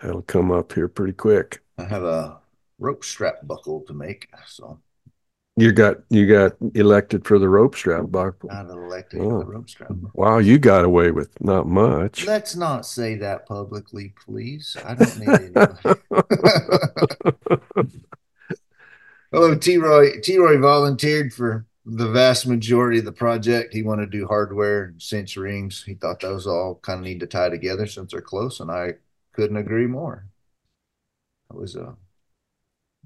[0.03, 1.63] that'll come up here pretty quick.
[1.79, 2.39] I have a
[2.79, 4.79] rope strap buckle to make, so
[5.57, 8.49] you got you got elected for the rope strap buckle.
[8.49, 9.29] Got elected oh.
[9.29, 9.91] for the rope strap.
[10.15, 12.27] Wow, you got away with not much.
[12.27, 14.77] Let's not say that publicly, please.
[14.85, 15.71] I don't need it.
[19.33, 23.75] oh, T Roy T Roy volunteered for the vast majority of the project.
[23.75, 25.83] He wanted to do hardware and cinch rings.
[25.85, 28.95] He thought those all kind of need to tie together since they're close, and I
[29.35, 30.27] couldn't agree more.
[31.51, 31.95] It was a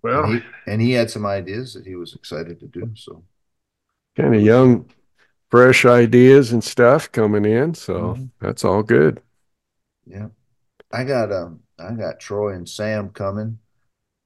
[0.06, 2.90] well, and he, and he had some ideas that he was excited to do.
[2.94, 3.22] So,
[4.16, 4.88] kind of young,
[5.50, 7.74] fresh ideas and stuff coming in.
[7.74, 8.24] So mm-hmm.
[8.40, 9.20] that's all good.
[10.06, 10.28] Yeah,
[10.92, 13.58] I got um, I got Troy and Sam coming.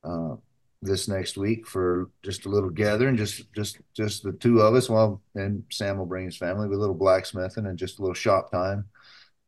[0.03, 0.37] Uh,
[0.83, 4.89] this next week for just a little gathering, just just just the two of us.
[4.89, 8.15] Well, and Sam will bring his family with a little blacksmithing and just a little
[8.15, 8.87] shop time,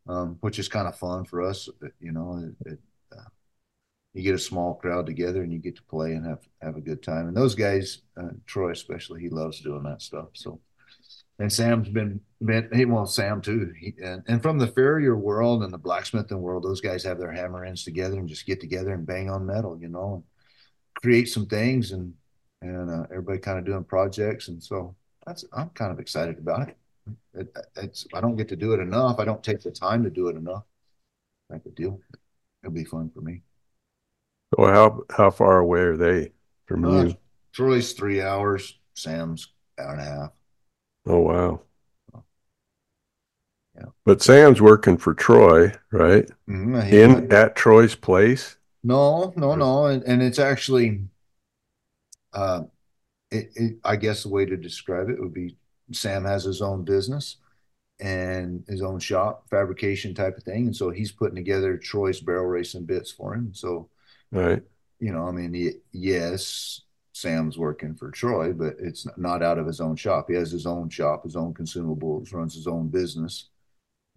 [0.08, 1.68] um, which is kind of fun for us.
[2.00, 2.78] You know, it, it,
[4.14, 6.80] you get a small crowd together and you get to play and have have a
[6.80, 7.28] good time.
[7.28, 10.28] And those guys, uh, Troy especially, he loves doing that stuff.
[10.34, 10.60] So,
[11.38, 13.72] and Sam's been been he well Sam too.
[13.78, 17.32] He, and, and from the farrier world and the blacksmithing world, those guys have their
[17.32, 19.78] hammer ends together and just get together and bang on metal.
[19.80, 20.24] You know and
[21.00, 22.12] create some things and
[22.60, 24.94] and uh, everybody kind of doing projects and so
[25.26, 26.76] that's I'm kind of excited about it.
[27.34, 27.56] it.
[27.76, 29.18] It's I don't get to do it enough.
[29.18, 30.64] I don't take the time to do it enough.
[31.50, 32.00] Type of deal.
[32.62, 33.42] It'll be fun for me.
[34.54, 36.32] So how how far away are they
[36.66, 37.16] from uh, you?
[37.52, 38.78] Troy's three hours.
[38.94, 40.30] Sam's hour and a half.
[41.06, 41.60] Oh wow.
[43.74, 43.86] Yeah.
[44.04, 46.30] But Sam's working for Troy, right?
[46.48, 46.94] Mm-hmm.
[46.94, 48.56] In at Troy's place.
[48.84, 51.02] No, no, no, and, and it's actually,
[52.32, 52.62] uh,
[53.30, 55.56] it, it, I guess the way to describe it would be
[55.92, 57.36] Sam has his own business
[58.00, 62.46] and his own shop, fabrication type of thing, and so he's putting together Troy's barrel
[62.46, 63.54] racing bits for him.
[63.54, 63.88] So,
[64.32, 64.62] right,
[64.98, 69.80] you know, I mean, yes, Sam's working for Troy, but it's not out of his
[69.80, 70.26] own shop.
[70.28, 73.50] He has his own shop, his own consumables, runs his own business,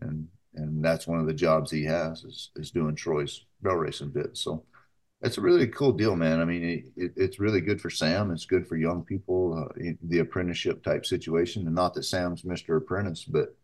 [0.02, 4.12] and and that's one of the jobs he has is is doing Troy's barrel racing
[4.12, 4.42] bits.
[4.42, 4.64] So
[5.22, 6.40] it's a really cool deal, man.
[6.40, 8.32] I mean, it, it, it's really good for Sam.
[8.32, 12.78] It's good for young people, uh, the apprenticeship type situation, and not that Sam's Mister
[12.78, 13.56] Apprentice, but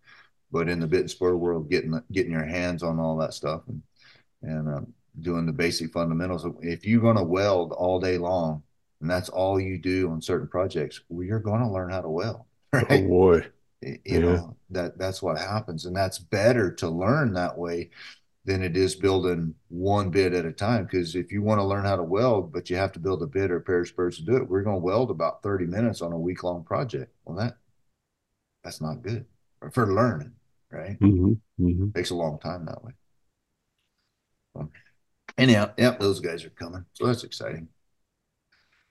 [0.52, 3.62] but in the bit and spur world, getting getting your hands on all that stuff
[3.68, 3.82] and
[4.42, 6.46] and um, doing the basic fundamentals.
[6.62, 8.64] If you're going to weld all day long,
[9.02, 12.10] and that's all you do on certain projects, well, you're going to learn how to
[12.10, 12.44] weld.
[12.74, 13.04] Right?
[13.04, 13.48] Oh boy
[13.82, 14.20] you yeah.
[14.20, 17.90] know that that's what happens and that's better to learn that way
[18.46, 21.86] than it is building one bit at a time because if you want to learn
[21.86, 24.18] how to weld but you have to build a bit or a pair of spurs
[24.18, 27.12] to do it we're going to weld about 30 minutes on a week long project
[27.26, 27.58] well that
[28.64, 29.26] that's not good
[29.72, 30.32] for learning
[30.72, 31.34] right mm-hmm.
[31.64, 31.92] Mm-hmm.
[31.92, 32.92] takes a long time that way
[34.56, 34.70] so,
[35.38, 37.68] anyhow yep those guys are coming so that's exciting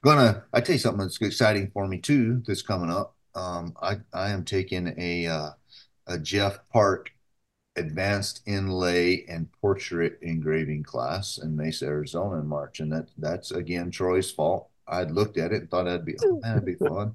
[0.03, 3.99] gonna i tell you something that's exciting for me too that's coming up um, I
[4.13, 5.51] I am taking a uh,
[6.07, 7.13] a Jeff Park
[7.77, 13.91] advanced inlay and portrait engraving class in Mesa, Arizona in March, and that that's again
[13.91, 14.69] Troy's fault.
[14.89, 17.15] I'd looked at it and thought that'd be oh, that'd be fun,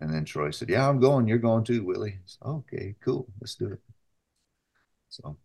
[0.00, 1.28] and then Troy said, "Yeah, I'm going.
[1.28, 3.28] You're going too, Willie." Said, okay, cool.
[3.40, 3.80] Let's do it.
[5.10, 5.36] So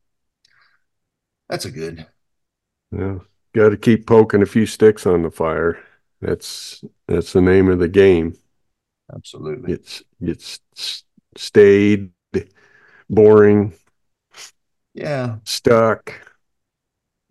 [1.48, 2.08] that's a good.
[2.92, 3.20] Yeah,
[3.54, 5.84] got to keep poking a few sticks on the fire.
[6.22, 8.36] That's that's the name of the game.
[9.14, 9.74] Absolutely.
[9.74, 10.60] It's it's
[11.36, 12.12] stayed
[13.10, 13.74] boring.
[14.94, 15.38] Yeah.
[15.44, 16.14] Stuck.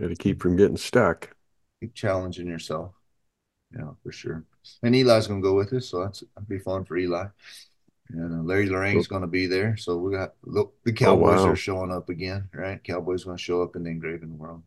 [0.00, 1.34] Got to keep from getting stuck.
[1.80, 2.92] Keep challenging yourself.
[3.74, 4.44] Yeah, for sure.
[4.82, 7.26] And Eli's gonna go with us, so that's that'll be fun for Eli.
[8.11, 9.76] And uh, Larry Lorraine's going to be there.
[9.76, 11.52] So we got look, the Cowboys oh, wow.
[11.52, 12.82] are showing up again, right?
[12.82, 14.62] Cowboys going to show up in the engraving world.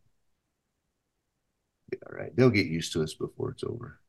[1.91, 2.35] Yeah, right.
[2.35, 3.99] They'll get used to us before it's over.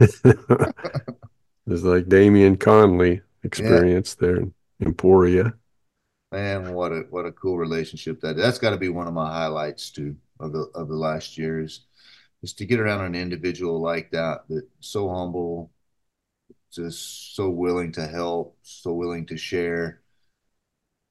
[0.00, 4.26] it's like Damian Conley experience yeah.
[4.26, 5.52] there in Emporia.
[6.30, 9.26] Man, what a what a cool relationship that that's got to be one of my
[9.26, 11.86] highlights too of the of the last years
[12.42, 15.70] is to get around an individual like that that so humble,
[16.70, 20.00] just so willing to help, so willing to share,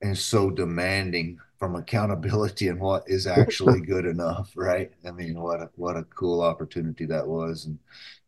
[0.01, 4.91] and so demanding from accountability and what is actually good enough, right?
[5.05, 7.79] I mean, what a, what a cool opportunity that was, and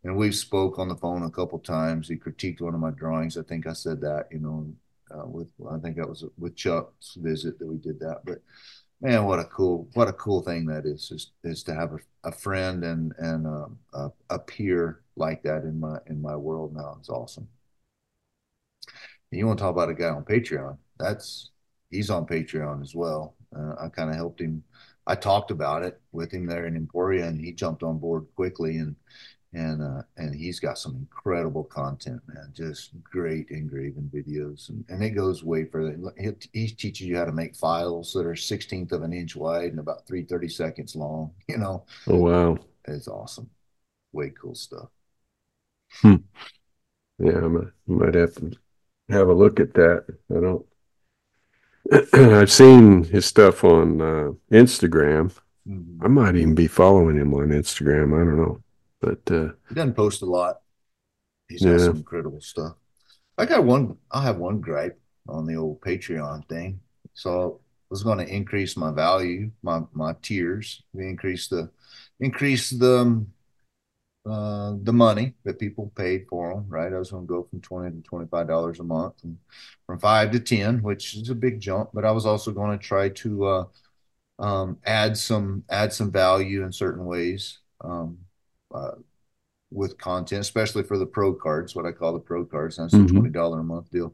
[0.04, 2.08] and we've spoke on the phone a couple times.
[2.08, 3.38] He critiqued one of my drawings.
[3.38, 4.74] I think I said that, you know,
[5.12, 8.42] uh, with I think that was with Chuck's visit that we did that, but
[9.02, 12.00] man, what a cool what a cool thing that is is, is to have a,
[12.30, 16.76] a friend and and um, a, a peer like that in my in my world
[16.76, 16.98] now.
[17.00, 17.48] It's awesome.
[19.32, 20.78] And you want to talk about a guy on Patreon?
[20.98, 21.52] That's
[21.90, 23.36] he's on Patreon as well.
[23.56, 24.64] Uh, I kind of helped him.
[25.08, 28.78] I talked about it with him there in Emporia, and he jumped on board quickly.
[28.78, 28.96] And
[29.54, 32.52] and uh, and he's got some incredible content, man.
[32.54, 35.98] Just great engraving videos, and, and it goes way further.
[36.18, 39.72] He, he teaches you how to make files that are sixteenth of an inch wide
[39.72, 41.32] and about three thirty seconds long.
[41.48, 41.86] You know.
[42.08, 43.50] Oh wow, it's awesome.
[44.14, 44.90] Way cool stuff.
[46.02, 46.16] Hmm.
[47.20, 47.48] Yeah, I
[47.88, 48.52] might have to
[49.10, 50.06] have a look at that.
[50.32, 50.66] I don't.
[52.14, 55.34] I've seen his stuff on uh, Instagram.
[55.68, 56.04] Mm-hmm.
[56.04, 58.14] I might even be following him on Instagram.
[58.14, 58.64] I don't know.
[59.02, 60.62] But uh, he doesn't post a lot.
[61.48, 61.74] He's yeah.
[61.74, 62.74] got some incredible stuff.
[63.38, 63.98] I got one.
[64.12, 66.82] I have one gripe on the old Patreon thing.
[67.14, 70.84] So I was going to increase my value, my my tiers.
[70.94, 71.70] We increase the
[72.20, 73.34] increase the um,
[74.30, 76.66] uh, the money that people paid for them.
[76.68, 79.38] Right, I was going to go from twenty to twenty five dollars a month, and
[79.86, 81.90] from five to ten, which is a big jump.
[81.94, 83.66] But I was also going to try to uh,
[84.40, 87.60] um, add some add some value in certain ways.
[87.82, 88.20] Um,
[88.74, 88.92] uh,
[89.72, 92.78] with content, especially for the pro cards, what I call the pro cards.
[92.78, 93.06] That's mm-hmm.
[93.06, 94.14] a twenty dollar a month deal.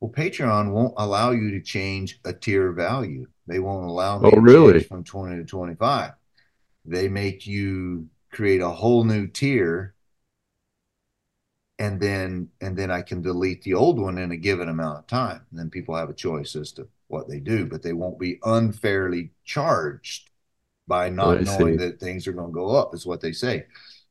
[0.00, 3.26] Well, Patreon won't allow you to change a tier value.
[3.46, 4.82] They won't allow me oh, really?
[4.82, 6.12] from twenty to twenty five.
[6.84, 9.94] They make you create a whole new tier,
[11.78, 15.06] and then and then I can delete the old one in a given amount of
[15.06, 15.40] time.
[15.50, 18.38] And then people have a choice as to what they do, but they won't be
[18.44, 20.30] unfairly charged
[20.86, 23.66] by not knowing that things are going to go up, is what they say.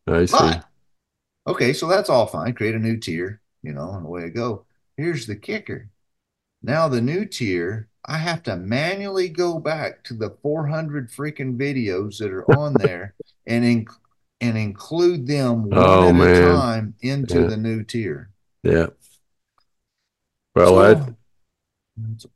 [0.07, 0.51] I see.
[1.45, 2.53] Okay, so that's all fine.
[2.53, 4.65] Create a new tier, you know, and away I go.
[4.97, 5.89] Here's the kicker.
[6.61, 12.17] Now the new tier, I have to manually go back to the 400 freaking videos
[12.19, 13.13] that are on there
[13.47, 13.87] and in,
[14.43, 16.43] and include them oh, one oh, at man.
[16.43, 17.47] a time into yeah.
[17.47, 18.29] the new tier.
[18.61, 18.87] Yeah.
[20.55, 21.15] Well, so, I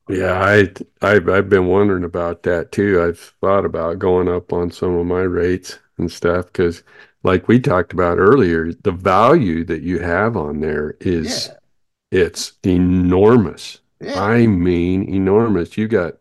[0.09, 3.01] yeah, I I've I've been wondering about that too.
[3.01, 6.83] I've thought about going up on some of my rates and stuff because,
[7.23, 11.49] like we talked about earlier, the value that you have on there is
[12.11, 12.23] yeah.
[12.25, 13.79] it's enormous.
[13.99, 14.21] Yeah.
[14.21, 15.77] I mean, enormous.
[15.77, 16.13] You got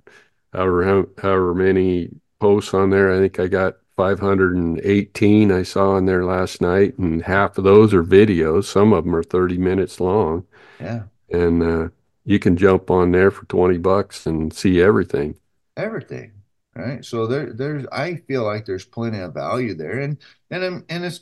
[0.52, 2.10] however however many
[2.40, 3.12] posts on there.
[3.12, 7.94] I think I got 518 I saw on there last night, and half of those
[7.94, 8.64] are videos.
[8.64, 10.46] Some of them are 30 minutes long.
[10.78, 11.04] Yeah.
[11.30, 11.88] And uh,
[12.24, 15.36] you can jump on there for 20 bucks and see everything.
[15.76, 16.32] Everything.
[16.74, 17.02] Right.
[17.02, 20.18] So there, there's, I feel like there's plenty of value there and,
[20.50, 21.20] and, and it's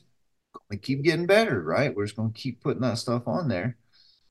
[0.53, 1.95] going to keep getting better, right?
[1.95, 3.77] We're just going to keep putting that stuff on there.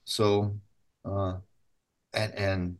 [0.04, 0.60] So,
[1.06, 1.36] uh,
[2.14, 2.78] and, and,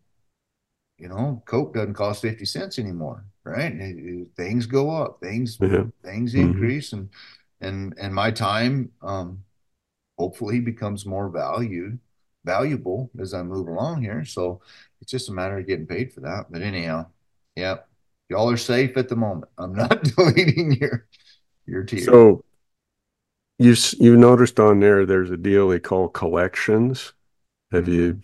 [0.98, 4.28] you know, Coke doesn't cost 50 cents anymore, right?
[4.36, 5.86] Things go up, things, yeah.
[6.04, 6.52] things mm-hmm.
[6.52, 7.10] increase and,
[7.62, 9.44] and, and my time, um,
[10.18, 12.00] hopefully becomes more valued
[12.44, 14.26] valuable as I move along here.
[14.26, 14.62] So
[15.02, 16.46] it's just a matter of getting paid for that.
[16.50, 17.08] But anyhow,
[17.56, 17.78] yeah,
[18.30, 19.52] y'all are safe at the moment.
[19.58, 21.08] I'm not deleting your
[21.66, 22.04] your tier.
[22.06, 22.44] So
[23.58, 27.14] you you noticed on there there's a deal they call collections.
[27.72, 27.94] Have mm-hmm.
[27.94, 28.22] you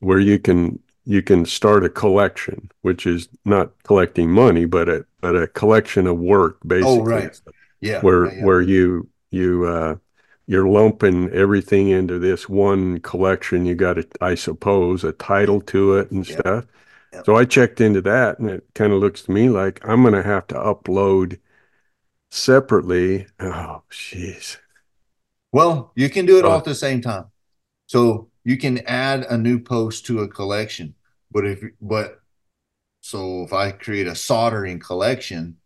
[0.00, 5.06] where you can you can start a collection, which is not collecting money, but a
[5.20, 6.98] but a collection of work basically.
[6.98, 7.40] Oh right.
[7.80, 8.00] Yeah.
[8.00, 8.44] Where yeah, yeah.
[8.44, 9.96] where you you uh
[10.46, 13.64] you're lumping everything into this one collection.
[13.64, 16.66] You got, a, I suppose, a title to it and stuff.
[17.12, 17.24] Yep.
[17.26, 20.14] So I checked into that and it kind of looks to me like I'm going
[20.14, 21.38] to have to upload
[22.30, 23.26] separately.
[23.40, 24.58] Oh, jeez.
[25.52, 27.26] Well, you can do it all Uh, at the same time.
[27.86, 30.94] So you can add a new post to a collection.
[31.30, 32.20] But if but
[33.02, 35.58] so if I create a soldering collection,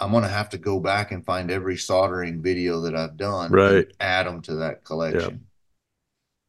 [0.00, 3.84] I'm gonna have to go back and find every soldering video that I've done and
[3.84, 3.92] Right.
[4.00, 5.46] add them to that collection.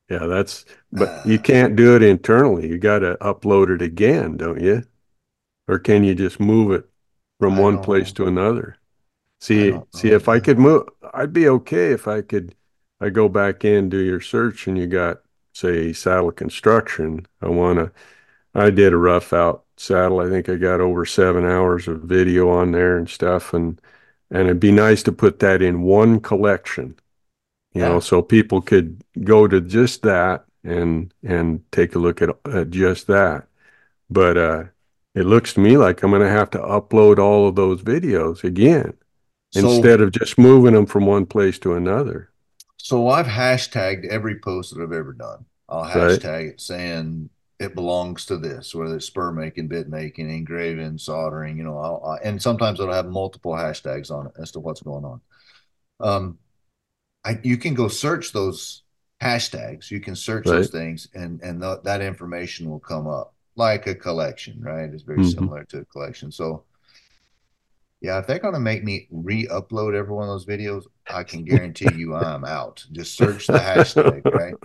[0.09, 2.67] Yeah, that's, but you Uh, can't do it internally.
[2.67, 4.83] You got to upload it again, don't you?
[5.67, 6.89] Or can you just move it
[7.39, 8.15] from I one place know.
[8.15, 8.77] to another?
[9.41, 12.55] See, see, if I could move, I'd be okay if I could,
[13.01, 15.21] I go back in, do your search and you got,
[15.53, 17.25] say, saddle construction.
[17.41, 17.91] I want to,
[18.53, 20.19] I did a rough out saddle.
[20.19, 23.53] I think I got over seven hours of video on there and stuff.
[23.53, 23.79] And,
[24.31, 26.95] and it'd be nice to put that in one collection,
[27.73, 32.29] you know, so people could go to just that and, and take a look at,
[32.51, 33.47] at just that.
[34.09, 34.63] But, uh,
[35.15, 38.43] it looks to me like I'm going to have to upload all of those videos
[38.43, 38.93] again
[39.51, 42.31] So instead of just moving them from one place to another.
[42.89, 45.45] So I've hashtagged every post that I've ever done.
[45.69, 46.19] I'll Right.
[46.19, 47.29] hashtag it saying
[47.59, 52.03] it belongs to this, whether it's spur making, bit making, engraving, soldering, you know, I'll,
[52.05, 55.21] I, and sometimes it'll have multiple hashtags on it as to what's going on.
[55.99, 56.39] Um,
[57.25, 58.83] I, you can go search those
[59.21, 59.91] hashtags.
[59.91, 60.51] You can search Right.
[60.51, 64.89] those things, and and th- that information will come up like a collection, right?
[64.93, 65.25] It's very Mhm.
[65.25, 66.31] similar to a collection.
[66.31, 66.65] So,
[68.01, 71.93] yeah, if they're gonna make me re-upload every one of those videos, I can guarantee
[71.93, 72.85] you I'm out.
[72.91, 74.59] Just search the hashtag, right?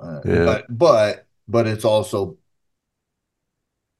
[0.00, 0.34] Uh, Yeah.
[0.42, 2.38] But but but it's also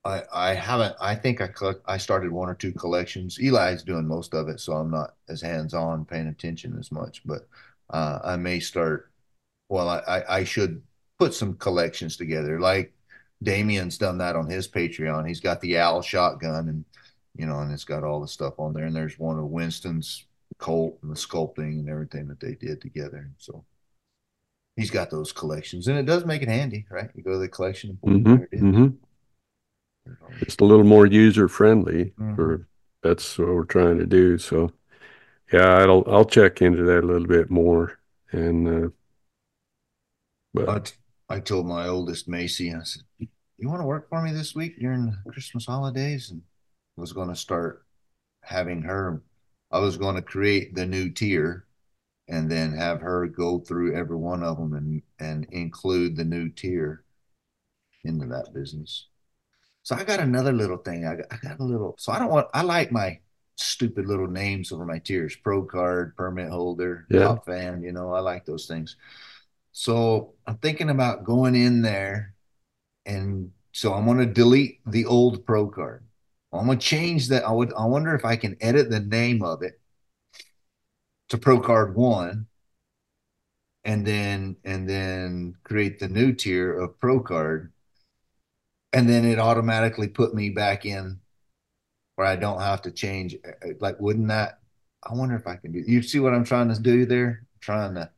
[0.04, 3.38] I I haven't I think I collect I started one or two collections.
[3.40, 7.48] Eli's doing most of it, so I'm not as hands-on paying attention as much, but
[7.90, 9.10] uh I may start
[9.70, 10.82] well I I, I should
[11.20, 12.60] put some collections together.
[12.60, 12.94] Like
[13.44, 15.28] Damien's done that on his Patreon.
[15.28, 16.86] He's got the owl shotgun and
[17.36, 18.86] you know, and it's got all the stuff on there.
[18.86, 20.25] And there's one of Winston's
[20.58, 23.30] Colt and the sculpting and everything that they did together.
[23.38, 23.64] So
[24.76, 27.10] he's got those collections, and it does make it handy, right?
[27.14, 28.60] You go to the collection and boom, hmm there it is.
[28.60, 28.86] hmm
[30.44, 32.34] Just a little more user friendly Mhm.
[32.34, 32.66] for
[33.02, 34.38] that's what we're trying to do.
[34.38, 34.72] So
[35.52, 37.98] yeah, I'll I'll check into that a little bit more.
[38.32, 38.88] And uh,
[40.54, 40.92] but
[41.28, 43.02] I, I told my oldest Macy, I said,
[43.58, 46.42] "You want to work for me this week during the Christmas holidays?" And
[46.96, 47.84] was going to start
[48.42, 49.22] having her.
[49.76, 51.66] I was going to create the new tier,
[52.28, 56.48] and then have her go through every one of them and and include the new
[56.50, 57.04] tier
[58.04, 59.06] into that business.
[59.82, 61.06] So I got another little thing.
[61.06, 61.96] I got, I got a little.
[61.98, 62.48] So I don't want.
[62.54, 63.20] I like my
[63.56, 67.20] stupid little names over my tiers: pro card, permit holder, Yeah.
[67.20, 67.82] top fan.
[67.82, 68.96] You know, I like those things.
[69.72, 72.34] So I'm thinking about going in there,
[73.06, 76.05] and so I'm going to delete the old pro card.
[76.52, 77.44] I'm going to change that.
[77.44, 77.72] I would.
[77.74, 79.80] I wonder if I can edit the name of it
[81.28, 82.46] to pro card one,
[83.84, 87.72] and then and then create the new tier of pro card
[88.96, 91.20] and then it automatically put me back in
[92.14, 93.36] where I don't have to change.
[93.46, 94.60] uh, Like, wouldn't that?
[95.02, 95.84] I wonder if I can do.
[95.86, 97.42] You see what I'm trying to do there?
[97.42, 98.10] I'm trying to.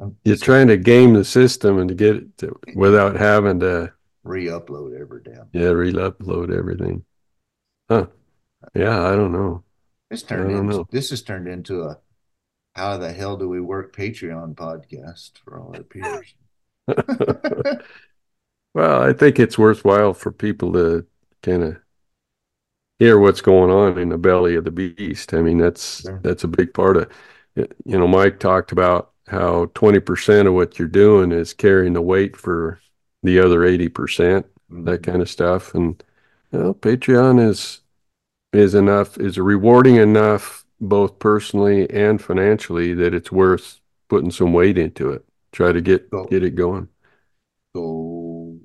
[0.00, 3.92] I'm you're trying to game the system and to get it to, without having to
[4.26, 5.48] re-upload every damn.
[5.52, 7.04] yeah re-upload everything.
[7.88, 8.06] Huh.
[8.74, 9.62] Yeah, I don't know.
[10.10, 10.88] This turned into know.
[10.90, 11.98] this has turned into a
[12.74, 16.34] how the hell do we work Patreon podcast for all our peers.
[18.74, 21.06] Well, I think it's worthwhile for people to
[21.42, 21.78] kind of
[22.98, 25.32] hear what's going on in the belly of the beast.
[25.34, 26.20] I mean, that's Sure.
[26.22, 27.10] that's a big part of
[27.56, 27.72] it.
[27.84, 32.36] You know, Mike talked about how 20% of what you're doing is carrying the weight
[32.36, 32.80] for
[33.26, 35.10] the other 80%, that mm-hmm.
[35.10, 35.74] kind of stuff.
[35.74, 36.02] And
[36.52, 37.80] you know, Patreon is
[38.52, 44.78] is enough, is rewarding enough both personally and financially that it's worth putting some weight
[44.78, 45.24] into it.
[45.52, 46.88] Try to get So- get it going.
[47.74, 48.58] So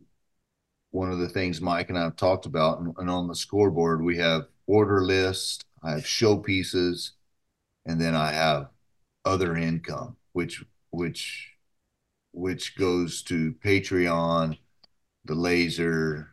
[0.92, 4.02] one of the things Mike and I have talked about, and, and on the scoreboard,
[4.02, 7.14] we have order list, I have show pieces,
[7.86, 8.70] and then I have
[9.26, 11.51] other income, which which
[12.34, 14.58] which goes to Patreon,
[15.26, 16.30] the laser,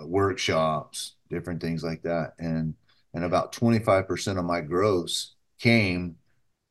[0.00, 2.34] uh, workshops, different things like that.
[2.38, 2.74] And
[3.14, 6.16] and about 25% of my gross came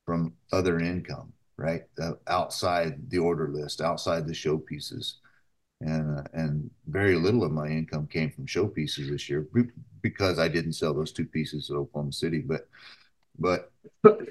[0.06, 1.84] from other income, right?
[2.00, 5.18] Uh, outside the order list, outside the show pieces
[5.80, 9.46] and uh, and very little of my income came from show pieces this year
[10.02, 12.40] because I didn't sell those two pieces at Oklahoma City.
[12.40, 12.68] But
[13.38, 13.72] but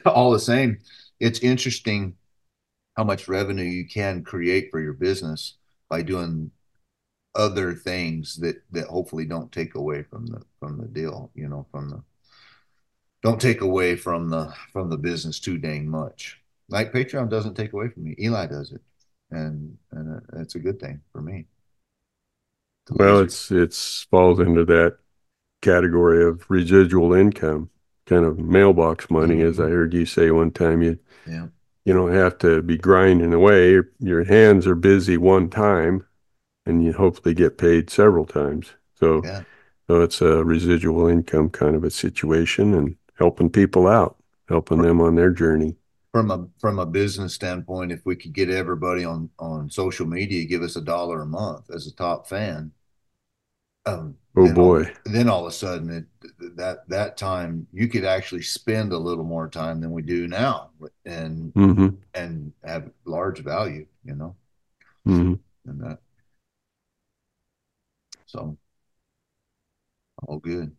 [0.05, 0.79] all the same,
[1.19, 2.15] it's interesting
[2.99, 5.55] how much revenue you can create for your business
[5.89, 6.51] by doing
[7.33, 11.65] other things that that hopefully don't take away from the from the deal, you know,
[11.71, 12.03] from the
[13.23, 16.41] don't take away from the from the business too dang much.
[16.67, 18.17] Like Patreon doesn't take away from me.
[18.19, 18.81] Eli does it,
[19.31, 21.45] and and it's a good thing for me.
[22.89, 24.97] Well, it's it's falls into that
[25.61, 27.69] category of residual income,
[28.07, 29.47] kind of mailbox money, mm-hmm.
[29.47, 30.81] as I heard you say one time.
[30.81, 31.47] You yeah.
[31.89, 33.71] You don't have to be grinding away.
[33.71, 36.05] Your, your hands are busy one time,
[36.67, 38.73] and you hopefully get paid several times.
[38.93, 39.41] So, yeah.
[39.87, 44.17] so it's a residual income kind of a situation, and helping people out,
[44.47, 45.77] helping them on their journey.
[46.11, 50.45] From a from a business standpoint, if we could get everybody on on social media
[50.45, 52.71] give us a dollar a month as a top fan,
[53.85, 54.83] um, oh boy!
[54.83, 58.97] All, then all of a sudden, it, that that time you could actually spend a
[58.97, 60.69] little more time than we do now,
[61.05, 61.89] and mm-hmm.
[62.13, 64.35] and have large value, you know,
[65.07, 65.33] mm-hmm.
[65.69, 65.99] and that.
[68.25, 68.57] So,
[70.27, 70.75] all good.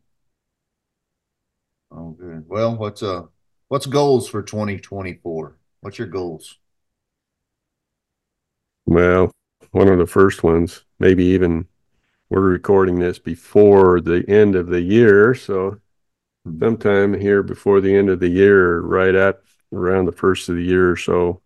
[1.91, 2.49] Oh, good.
[2.49, 3.25] Well, what's uh
[3.69, 5.57] what's goals for 2024?
[5.81, 6.59] What's your goals?
[8.87, 9.33] Well,
[9.73, 11.67] one of the first ones, maybe even
[12.31, 15.81] we're recording this before the end of the year, so
[16.59, 19.41] sometime here before the end of the year, right at
[19.73, 21.43] around the first of the year or so,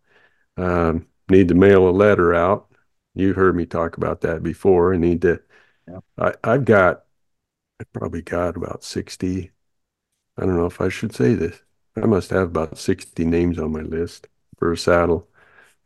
[0.57, 2.69] um, need to mail a letter out.
[3.15, 4.95] You've heard me talk about that before.
[4.95, 5.41] I need to.
[5.89, 6.01] Yeah.
[6.19, 7.05] I, I've got,
[7.81, 9.51] I probably got about sixty
[10.37, 11.63] I don't know if I should say this.
[11.97, 14.27] I must have about 60 names on my list
[14.59, 15.29] for a saddle.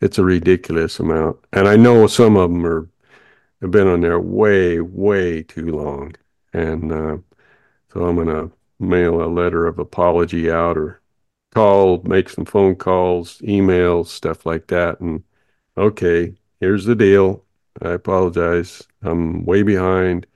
[0.01, 1.38] It's a ridiculous amount.
[1.53, 2.88] And I know some of them are
[3.61, 6.14] have been on there way, way too long.
[6.52, 7.18] And uh,
[7.92, 11.00] so I'm going to mail a letter of apology out or
[11.54, 15.00] call, make some phone calls, emails, stuff like that.
[15.00, 15.24] And
[15.76, 17.44] okay, here's the deal.
[17.82, 18.82] I apologize.
[19.02, 20.26] I'm way behind.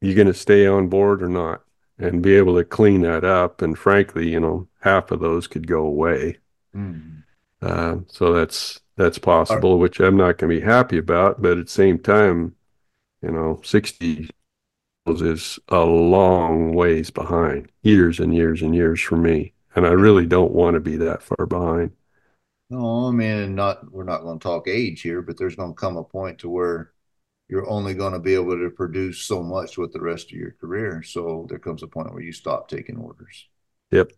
[0.00, 1.62] You going to stay on board or not?
[1.98, 3.60] and be able to clean that up.
[3.60, 6.38] And frankly, you know, half of those could go away.
[6.74, 7.24] Mm.
[7.60, 11.40] Uh, so that's that's possible, which I'm not going to be happy about.
[11.40, 12.56] But at the same time,
[13.22, 14.28] you know, 60
[15.06, 19.54] is a long ways behind, years and years and years for me.
[19.74, 21.92] And I really don't want to be that far behind.
[22.70, 25.80] No, I mean, not we're not going to talk age here, but there's going to
[25.80, 26.92] come a point to where
[27.48, 30.50] you're only going to be able to produce so much with the rest of your
[30.60, 31.02] career.
[31.02, 33.46] So there comes a point where you stop taking orders.
[33.90, 34.12] Yep.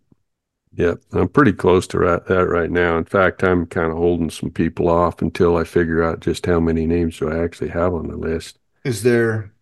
[0.75, 1.03] Yep.
[1.13, 2.97] I'm pretty close to that right now.
[2.97, 6.61] In fact, I'm kind of holding some people off until I figure out just how
[6.61, 8.59] many names do I actually have on the list.
[8.85, 9.53] Is there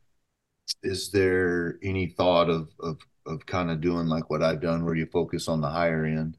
[0.82, 4.94] is there any thought of of of kind of doing like what I've done where
[4.94, 6.38] you focus on the higher end?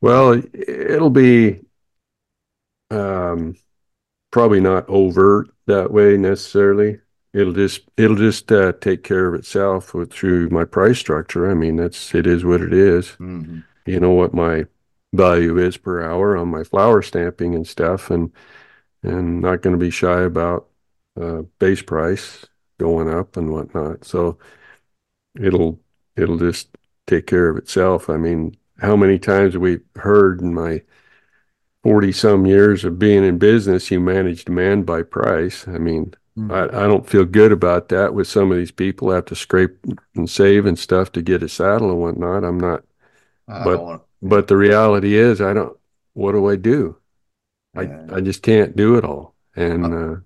[0.00, 1.60] Well, it'll be
[2.90, 3.56] um
[4.32, 7.00] probably not overt that way necessarily.
[7.36, 11.50] It'll just it'll just uh, take care of itself with, through my price structure.
[11.50, 13.08] I mean, that's it is what it is.
[13.20, 13.58] Mm-hmm.
[13.84, 14.64] You know what my
[15.12, 18.32] value is per hour on my flower stamping and stuff, and
[19.02, 20.68] and not going to be shy about
[21.20, 22.46] uh, base price
[22.78, 24.06] going up and whatnot.
[24.06, 24.38] So
[25.38, 25.78] it'll
[26.16, 26.70] it'll just
[27.06, 28.08] take care of itself.
[28.08, 30.80] I mean, how many times have we heard in my
[31.82, 35.68] 40 some years of being in business, you manage demand by price.
[35.68, 36.14] I mean.
[36.36, 36.52] Hmm.
[36.52, 39.76] I, I don't feel good about that with some of these people have to scrape
[40.14, 42.44] and save and stuff to get a saddle and whatnot.
[42.44, 42.84] I'm not,
[43.48, 45.76] I but, want, but the reality is I don't,
[46.12, 46.98] what do I do?
[47.74, 48.06] Yeah.
[48.10, 49.34] I, I just can't do it all.
[49.54, 50.16] And, uh, uh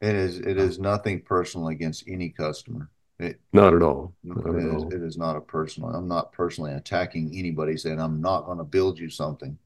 [0.00, 2.90] it is, it uh, is nothing personal against any customer.
[3.20, 4.12] It, not at all.
[4.24, 4.92] Not it, at is, all.
[4.92, 5.90] it is not a personal.
[5.90, 9.56] I'm not personally attacking anybody saying I'm not going to build you something.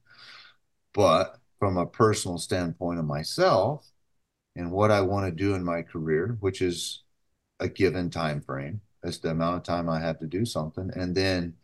[0.93, 3.89] But from a personal standpoint of myself
[4.59, 7.03] and what I want to do in my career, which is
[7.61, 11.15] a given time frame, that's the amount of time I have to do something, and
[11.15, 11.55] then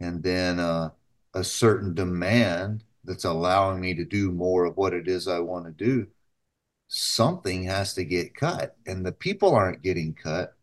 [0.00, 0.90] and then uh,
[1.34, 5.66] a certain demand that's allowing me to do more of what it is I want
[5.66, 6.06] to do.
[6.88, 10.54] Something has to get cut, and the people aren't getting cut,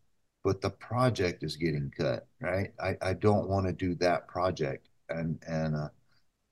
[0.42, 2.26] but the project is getting cut.
[2.40, 2.72] Right?
[2.80, 5.88] I, I don't want to do that project, and and uh,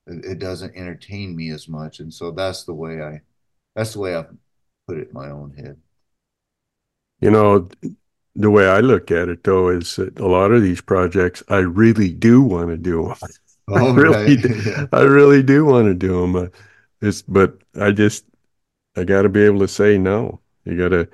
[0.07, 3.21] it, doesn't entertain me as much, and so that's the way I
[3.75, 4.23] that's the way I
[4.87, 5.77] put it in my own head.
[7.21, 7.69] You know,
[8.35, 11.59] the way I look at it though is that a lot of these projects I
[11.59, 13.29] really do want to do them.
[13.69, 14.85] Oh, I really, do, yeah.
[14.91, 16.35] I really do want to do them.
[16.35, 16.47] Uh,
[17.01, 18.25] it's, but I just,
[18.95, 20.39] I got to be able to say no.
[20.65, 21.07] You got to.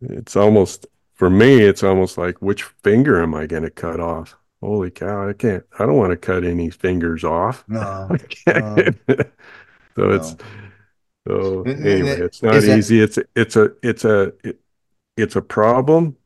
[0.00, 1.60] It's almost for me.
[1.62, 4.36] It's almost like which finger am I going to cut off?
[4.60, 7.64] holy cow, I can't, I don't want to cut any fingers off.
[7.68, 8.08] No.
[8.48, 8.92] so
[9.96, 10.36] no.
[11.28, 13.00] So anyway, it's not is that- easy.
[13.00, 14.60] It's it's a it's a it,
[15.16, 16.16] it's a problem.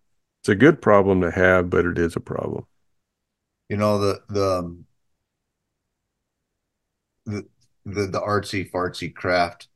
[0.43, 2.67] It's a good problem to have, but it is a problem.
[3.69, 4.87] you know the the um,
[7.27, 7.47] the
[7.85, 9.69] the, the artsy fartsy craft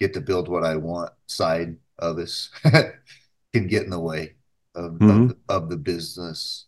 [0.00, 2.50] get to build what I want side of us
[3.52, 4.34] can get in the way
[4.74, 5.30] of, Mhm.
[5.30, 6.66] of of the business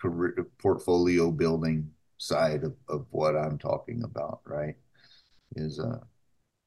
[0.00, 4.76] career portfolio building side of, of what I'm talking about, right?
[5.56, 6.00] Is uh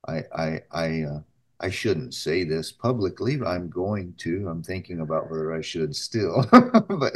[0.07, 1.19] I I I uh
[1.59, 4.47] I shouldn't say this publicly, but I'm going to.
[4.49, 6.45] I'm thinking about whether I should still.
[6.51, 7.13] but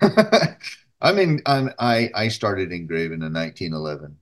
[1.00, 4.16] I mean, I'm, I I started engraving a 1911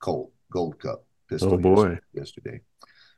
[0.00, 1.54] Colt Gold Cup pistol.
[1.54, 1.98] Oh, boy.
[2.14, 2.60] yesterday.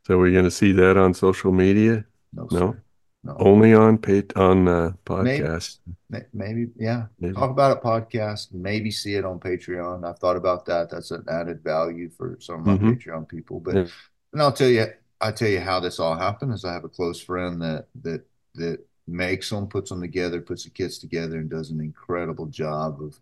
[0.07, 2.77] So we're going to see that on social media, No, No?
[3.25, 3.37] No.
[3.39, 5.79] only on pay on uh, podcast.
[6.11, 7.07] May- Maybe, yeah.
[7.21, 7.35] Maybe.
[7.35, 8.53] Talk about it podcast.
[8.53, 10.05] Maybe see it on Patreon.
[10.09, 10.91] I've thought about that.
[10.91, 12.97] That's an added value for some of my Mhm.
[13.01, 13.61] Patreon people.
[13.61, 13.87] But Yeah.
[14.33, 14.87] and I'll tell you,
[15.21, 16.53] I tell you how this all happened.
[16.53, 20.65] Is I have a close friend that that that makes them, puts them together, puts
[20.65, 23.21] the kits together, and does an incredible job of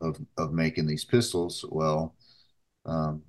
[0.00, 1.64] of of making these pistols.
[1.70, 2.14] Well,
[2.86, 3.22] um,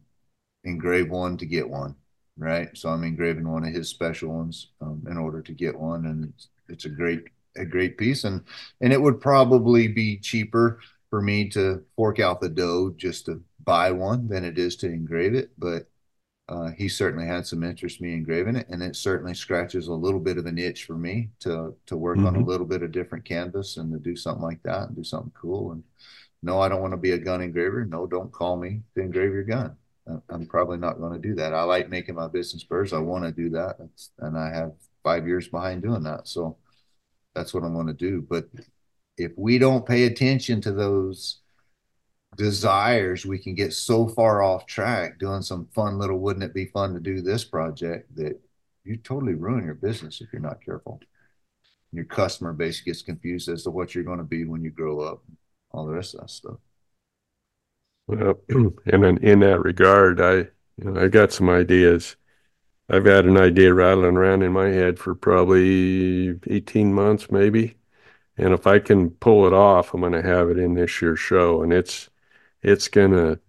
[0.63, 1.95] engrave one to get one,
[2.39, 2.69] right?
[2.77, 6.25] So I'm engraving one of his special ones um, in order to get one, and
[6.33, 7.25] it's, it's a great
[7.57, 8.43] a great piece, and
[8.81, 10.81] and it would probably be cheaper
[11.11, 14.87] for me to fork out the dough just to buy one than it is to
[14.87, 15.87] engrave it, but.
[16.47, 19.93] Uh, he certainly had some interest in me engraving it, and it certainly scratches a
[19.93, 22.43] little bit of an itch for me to to work on a Mhm.
[22.43, 25.71] little bit of different canvas and to do something like that and do something cool.
[25.73, 25.83] And
[26.43, 27.85] no, I don't want to be a gun engraver.
[27.85, 29.77] No, don't call me to engrave your gun.
[30.29, 31.53] I'm probably not going to do that.
[31.53, 32.93] I like making my business spurs.
[32.93, 33.77] I want to do that.
[33.79, 36.27] That's, and I have five years behind doing that.
[36.27, 36.57] So
[37.35, 38.25] that's what I'm going to do.
[38.27, 38.47] But
[39.17, 41.41] if we don't pay attention to those
[42.37, 46.65] desires, we can get so far off track doing some fun little, wouldn't it be
[46.65, 48.39] fun to do this project that
[48.83, 50.99] you totally ruin your business if you're not careful.
[51.91, 55.01] Your customer base gets confused as to what you're going to be when you grow
[55.01, 55.23] up,
[55.71, 56.57] all the rest of that stuff.
[58.09, 58.73] Well, and
[59.05, 60.33] in, in that regard, I,
[60.77, 62.15] you know, I got some ideas.
[62.89, 67.77] I've had an idea rattling around in my head for probably 18 months, maybe.
[68.37, 71.19] And if I can pull it off, I'm going to have it in this year's
[71.19, 71.63] show.
[71.63, 72.09] And it's,
[72.63, 73.39] it's gonna,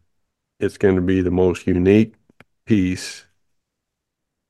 [0.61, 2.15] it's gonna be the most unique
[2.67, 3.27] piece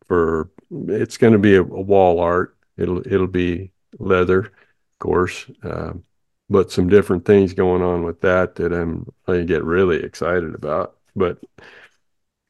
[0.06, 2.56] for, it's gonna be a, a wall art.
[2.76, 4.52] It'll, it'll be leather, of
[4.98, 5.46] course.
[5.62, 6.04] Um,
[6.50, 10.96] but some different things going on with that that I'm I get really excited about.
[11.16, 11.38] But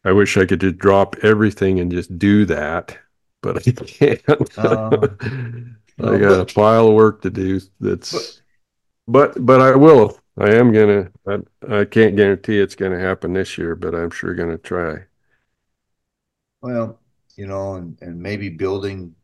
[0.04, 2.98] I wish I could just drop everything and just do that,
[3.42, 4.22] but I can't.
[4.56, 5.08] Uh,
[6.02, 7.60] I got a pile of work to do.
[7.80, 8.42] That's,
[9.06, 10.18] but but I will.
[10.38, 11.10] I am gonna.
[11.26, 11.38] I,
[11.80, 15.04] I can't guarantee it's gonna happen this year, but I'm sure gonna try.
[16.62, 17.00] Well,
[17.36, 19.14] you know, and, and maybe building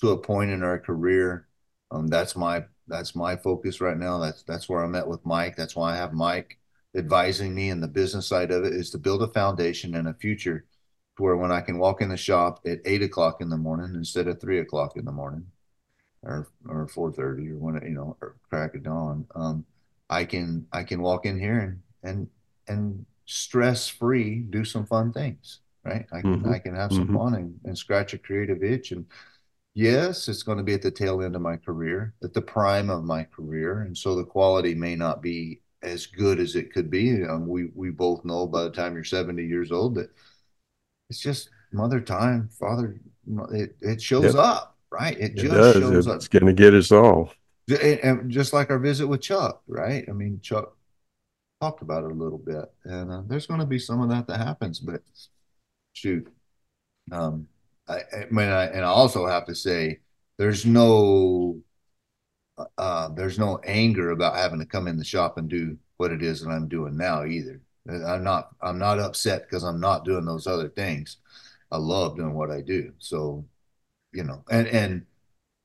[0.00, 1.46] to a point in our career.
[1.90, 4.18] Um, that's my that's my focus right now.
[4.18, 5.56] That's that's where I'm at with Mike.
[5.56, 6.58] That's why I have Mike
[6.96, 10.14] advising me in the business side of it is to build a foundation and a
[10.14, 10.66] future
[11.16, 13.94] to where when I can walk in the shop at eight o'clock in the morning
[13.96, 15.46] instead of three o'clock in the morning
[16.22, 19.64] or or four thirty or when you know or crack of dawn, um,
[20.08, 22.28] I can I can walk in here and and
[22.68, 26.04] and stress free do some fun things right?
[26.12, 26.46] I can Mhm.
[26.46, 27.14] I can have some Mhm.
[27.14, 28.92] fun and, and scratch a creative itch.
[28.92, 29.06] And
[29.74, 32.90] yes, it's going to be at the tail end of my career, at the prime
[32.90, 36.90] of my career, and so the quality may not be as good as it could
[36.90, 37.24] be.
[37.24, 40.10] Um, we we both know by the time you're 70 years old that
[41.08, 43.00] it's just mother time, father.
[43.52, 44.34] It it shows Yep.
[44.34, 45.18] up, right?
[45.18, 45.76] It It just does.
[45.76, 46.28] shows It's up.
[46.28, 47.32] gonna get us all.
[47.68, 50.04] And, and just like our visit with Chuck, right?
[50.08, 50.76] I mean, Chuck
[51.60, 54.26] talked about it a little bit, and uh, there's going to be some of that
[54.28, 55.02] that happens, but
[55.94, 56.28] shoot,
[57.12, 57.48] um,
[57.90, 60.00] I, I mean, I, and I also have to say,
[60.38, 61.60] there's no,
[62.78, 66.22] uh, there's no anger about having to come in the shop and do what it
[66.22, 67.60] is that I'm doing now either.
[67.88, 71.16] I'm not, I'm not upset because I'm not doing those other things.
[71.72, 72.92] I love doing what I do.
[72.98, 73.44] So,
[74.12, 75.06] you know, and and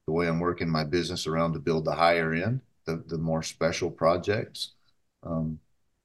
[0.07, 3.43] the way I'm working my business around to build the higher end, the the more
[3.43, 4.73] special projects,
[5.23, 5.59] um,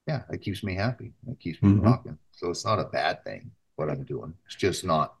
[0.07, 1.13] yeah, it keeps me happy.
[1.27, 1.83] It keeps me Mhm.
[1.83, 2.19] rocking.
[2.31, 4.33] So it's not a bad thing what I'm doing.
[4.45, 5.15] It's just not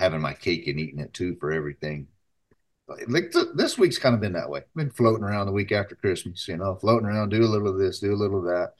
[0.00, 2.08] having my cake and eating it too for everything.
[3.06, 4.60] Like th- this week's kind of been that way.
[4.60, 7.68] I've Been floating around the week after Christmas, you know, floating around, do a little
[7.68, 8.72] of this, do a little of that.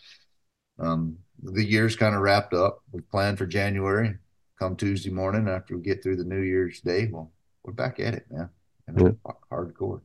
[0.82, 2.82] Um, the year's kind of wrapped up.
[2.90, 4.16] We planned for January.
[4.58, 7.30] Come Tuesday morning after we get through the New Year's Day, well,
[7.62, 8.48] we're back at it, man.
[8.88, 9.16] You know,
[9.52, 10.00] hardcore.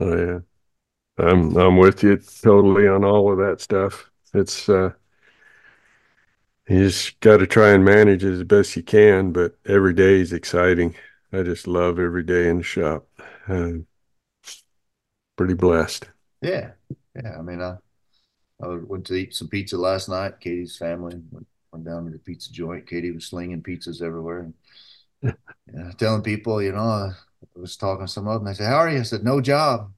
[0.00, 0.38] Oh yeah.
[1.18, 4.10] I'm I'm with you totally on all of that stuff.
[4.32, 4.92] It's uh
[6.72, 10.20] you just got to try and manage it as best you can, but every day
[10.20, 10.94] is exciting.
[11.32, 13.06] I just love every day in the shop.
[13.46, 13.72] Uh,
[15.36, 16.08] pretty blessed.
[16.40, 16.72] Yeah,
[17.14, 17.38] yeah.
[17.38, 17.76] I mean, I
[18.62, 20.40] I went to eat some pizza last night.
[20.40, 22.86] Katie's family went, went down to the pizza joint.
[22.86, 24.40] Katie was slinging pizzas everywhere.
[24.40, 24.54] And,
[25.22, 25.34] you
[25.72, 27.12] know, telling people, you know, I
[27.54, 28.44] was talking to some of them.
[28.46, 29.92] They said, "How are you?" I said, "No job."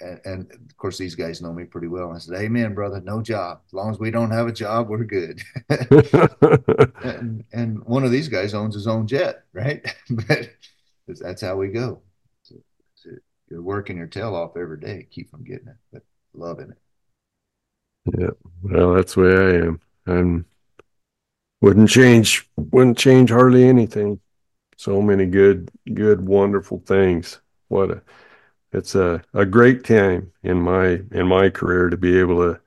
[0.00, 2.12] And, and of course, these guys know me pretty well.
[2.12, 3.00] I said, "Amen, brother.
[3.00, 3.60] No job.
[3.66, 5.40] As long as we don't have a job, we're good."
[7.02, 9.84] and, and one of these guys owns his own jet, right?
[10.10, 10.48] but
[11.06, 12.02] that's how we go.
[12.42, 12.56] So,
[12.96, 13.10] so
[13.48, 16.02] you're working your tail off every day, keep from getting it, but
[16.34, 18.18] loving it.
[18.18, 18.30] Yeah,
[18.62, 19.80] well, that's the way I am.
[20.06, 20.46] I'm
[21.60, 24.20] wouldn't change wouldn't change hardly anything.
[24.76, 27.40] So many good, good, wonderful things.
[27.68, 28.02] What a
[28.74, 32.60] it's a, a great time in my in my career to be able to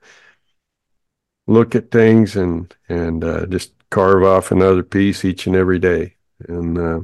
[1.46, 6.14] look at things and and uh, just carve off another piece each and every day.
[6.48, 7.00] And uh,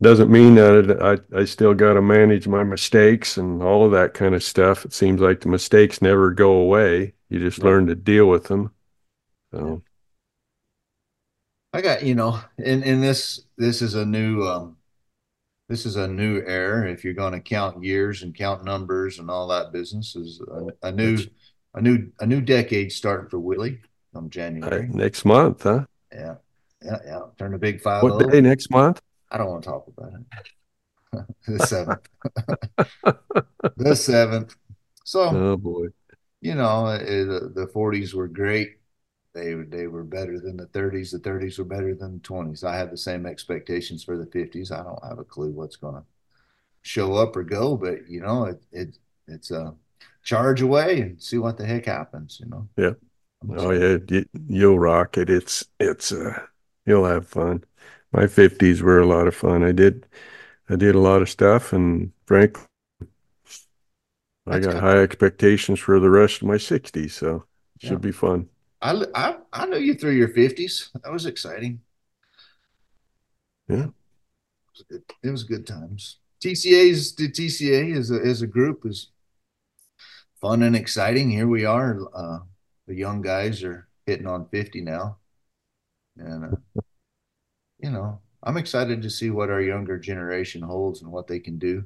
[0.00, 4.14] doesn't mean that I, I still got to manage my mistakes and all of that
[4.14, 4.84] kind of stuff.
[4.84, 7.14] It seems like the mistakes never go away.
[7.28, 7.66] You just right.
[7.66, 8.72] learn to deal with them.
[9.52, 9.82] So.
[11.72, 14.76] I got, you know, in, in this, this is a new, um,
[15.68, 16.90] this is a new era.
[16.90, 20.88] If you're going to count years and count numbers and all that business is a,
[20.88, 21.18] a new,
[21.74, 23.80] a new, a new decade starting for Willie
[24.12, 24.82] from January.
[24.82, 25.86] Right, next month, huh?
[26.12, 26.34] Yeah.
[26.84, 26.98] Yeah.
[27.04, 27.20] Yeah.
[27.38, 28.02] Turn the big five.
[28.02, 29.00] What day next month?
[29.30, 31.26] I don't want to talk about it.
[31.46, 32.08] the seventh.
[33.76, 34.56] the seventh.
[35.04, 35.86] So, oh boy,
[36.40, 38.76] you know, the, the 40s were great.
[39.34, 41.10] They they were better than the 30s.
[41.10, 42.64] The 30s were better than the 20s.
[42.64, 44.70] I have the same expectations for the 50s.
[44.70, 46.04] I don't have a clue what's going to
[46.82, 49.74] show up or go, but you know, it, it it's a
[50.22, 52.40] charge away and see what the heck happens.
[52.42, 52.68] You know.
[52.76, 52.92] Yeah.
[53.56, 55.28] Oh yeah, you, will rock it.
[55.28, 56.40] It's it's uh,
[56.86, 57.64] you'll have fun
[58.12, 59.64] my 50s were a lot of fun.
[59.64, 60.06] I did
[60.68, 62.62] I did a lot of stuff and frankly
[64.46, 67.42] I got high expectations for the rest of my 60s, so it
[67.80, 67.90] yeah.
[67.90, 68.48] should be fun.
[68.82, 70.90] I, I I know you through your 50s.
[71.02, 71.80] That was exciting.
[73.68, 73.86] Yeah.
[73.86, 73.92] It
[74.74, 76.18] was good, it was good times.
[76.42, 79.12] TCA's the TCA as a as a group is
[80.40, 81.30] fun and exciting.
[81.30, 82.00] Here we are.
[82.12, 82.40] Uh,
[82.88, 85.18] the young guys are hitting on 50 now.
[86.18, 86.82] And uh,
[87.78, 91.58] you know, I'm excited to see what our younger generation holds and what they can
[91.58, 91.84] do.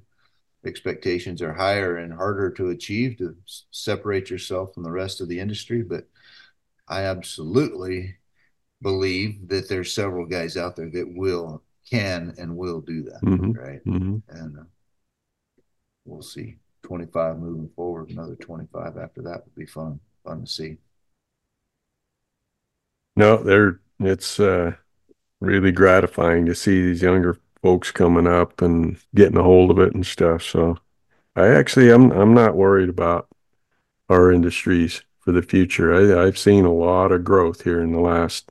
[0.65, 3.37] Expectations are higher and harder to achieve to
[3.71, 6.07] separate yourself from the rest of the industry, but
[6.89, 8.17] I absolutely
[8.83, 13.23] believe that there's several guys out there that will, can, and will do that.
[13.23, 13.53] Mm-hmm.
[13.53, 13.85] Right.
[13.85, 14.17] Mm-hmm.
[14.29, 14.65] And uh,
[16.05, 16.57] we'll see.
[16.83, 20.77] 25 moving forward, another 25 after that would be fun, fun to see.
[23.17, 24.73] No, there, it's, uh,
[25.41, 29.95] really gratifying to see these younger folks coming up and getting a hold of it
[29.95, 30.43] and stuff.
[30.43, 30.79] So
[31.35, 33.29] I actually I'm I'm not worried about
[34.09, 35.93] our industries for the future.
[35.95, 38.51] I, I've seen a lot of growth here in the last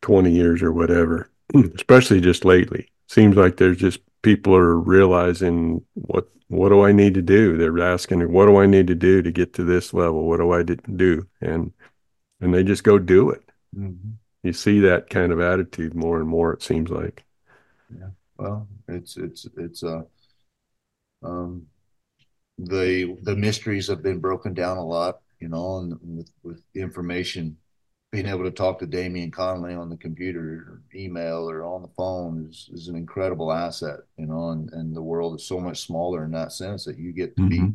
[0.00, 1.30] 20 years or whatever,
[1.74, 2.88] especially just lately.
[3.08, 7.56] Seems like there's just people are realizing what what do I need to do?
[7.56, 10.26] They're asking, what do I need to do to get to this level?
[10.26, 11.26] What do I do?
[11.42, 11.74] And
[12.40, 13.42] and they just go do it.
[13.76, 14.12] Mm-hmm
[14.42, 16.52] you see that kind of attitude more and more.
[16.52, 17.24] It seems like.
[17.96, 18.10] Yeah.
[18.36, 20.02] Well, it's it's it's uh
[21.22, 21.66] um
[22.58, 27.56] the the mysteries have been broken down a lot, you know, and with with information
[28.12, 31.88] being able to talk to Damian Connolly on the computer or email or on the
[31.96, 35.80] phone is, is an incredible asset, you know, and, and the world is so much
[35.80, 37.66] smaller in that sense that you get to mm-hmm.
[37.68, 37.74] be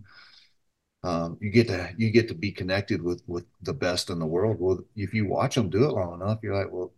[1.04, 4.26] um, you get to you get to be connected with with the best in the
[4.26, 4.58] world.
[4.60, 6.94] Well, if you watch them do it long enough, you're like, well,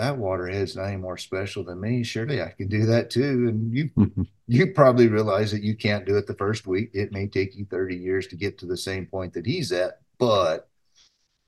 [0.00, 2.02] that waterhead's not any more special than me.
[2.02, 3.48] Surely I can do that too.
[3.48, 3.90] And you
[4.46, 6.90] you probably realize that you can't do it the first week.
[6.94, 10.00] It may take you 30 years to get to the same point that he's at,
[10.18, 10.68] but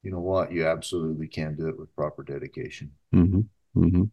[0.02, 0.52] you know what?
[0.52, 2.92] You absolutely can do it with proper dedication.
[3.14, 3.40] Mm-hmm.
[3.82, 4.04] Mm-hmm.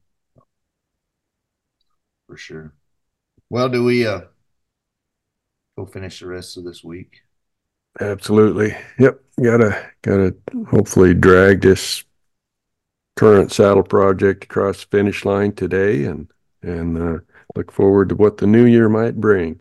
[2.27, 2.73] For sure.
[3.49, 4.21] Well, do we uh
[5.77, 7.23] go finish the rest of this week?
[7.99, 8.77] Absolutely.
[8.99, 9.19] Yep.
[9.43, 10.33] Gotta gotta
[10.69, 12.05] hopefully drag this
[13.19, 17.19] current saddle project across the finish line today and and uh,
[17.53, 19.59] look forward to what the new year might bring.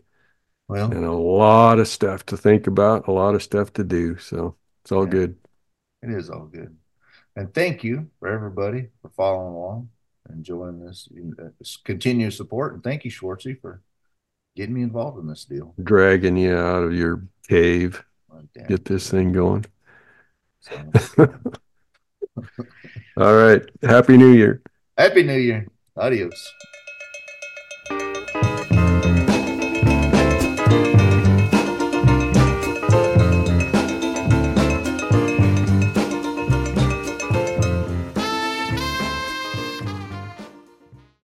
[0.69, 4.17] Well, and a lot of stuff to think about, a lot of stuff to do.
[4.17, 5.35] So it's all yeah, good.
[6.01, 6.73] It is all good.
[7.35, 9.89] And thank you for everybody for following along,
[10.27, 11.09] and enjoying this,
[11.59, 12.75] this continuous support.
[12.75, 13.81] And thank you, Schwartzy, for
[14.55, 15.73] getting me involved in this deal.
[15.83, 18.05] Dragging you out of your cave.
[18.69, 19.65] Get this thing going.
[20.61, 21.33] So,
[23.17, 23.61] All right.
[23.81, 24.61] Happy New Year.
[24.97, 25.67] Happy New Year.
[25.97, 26.53] Adios.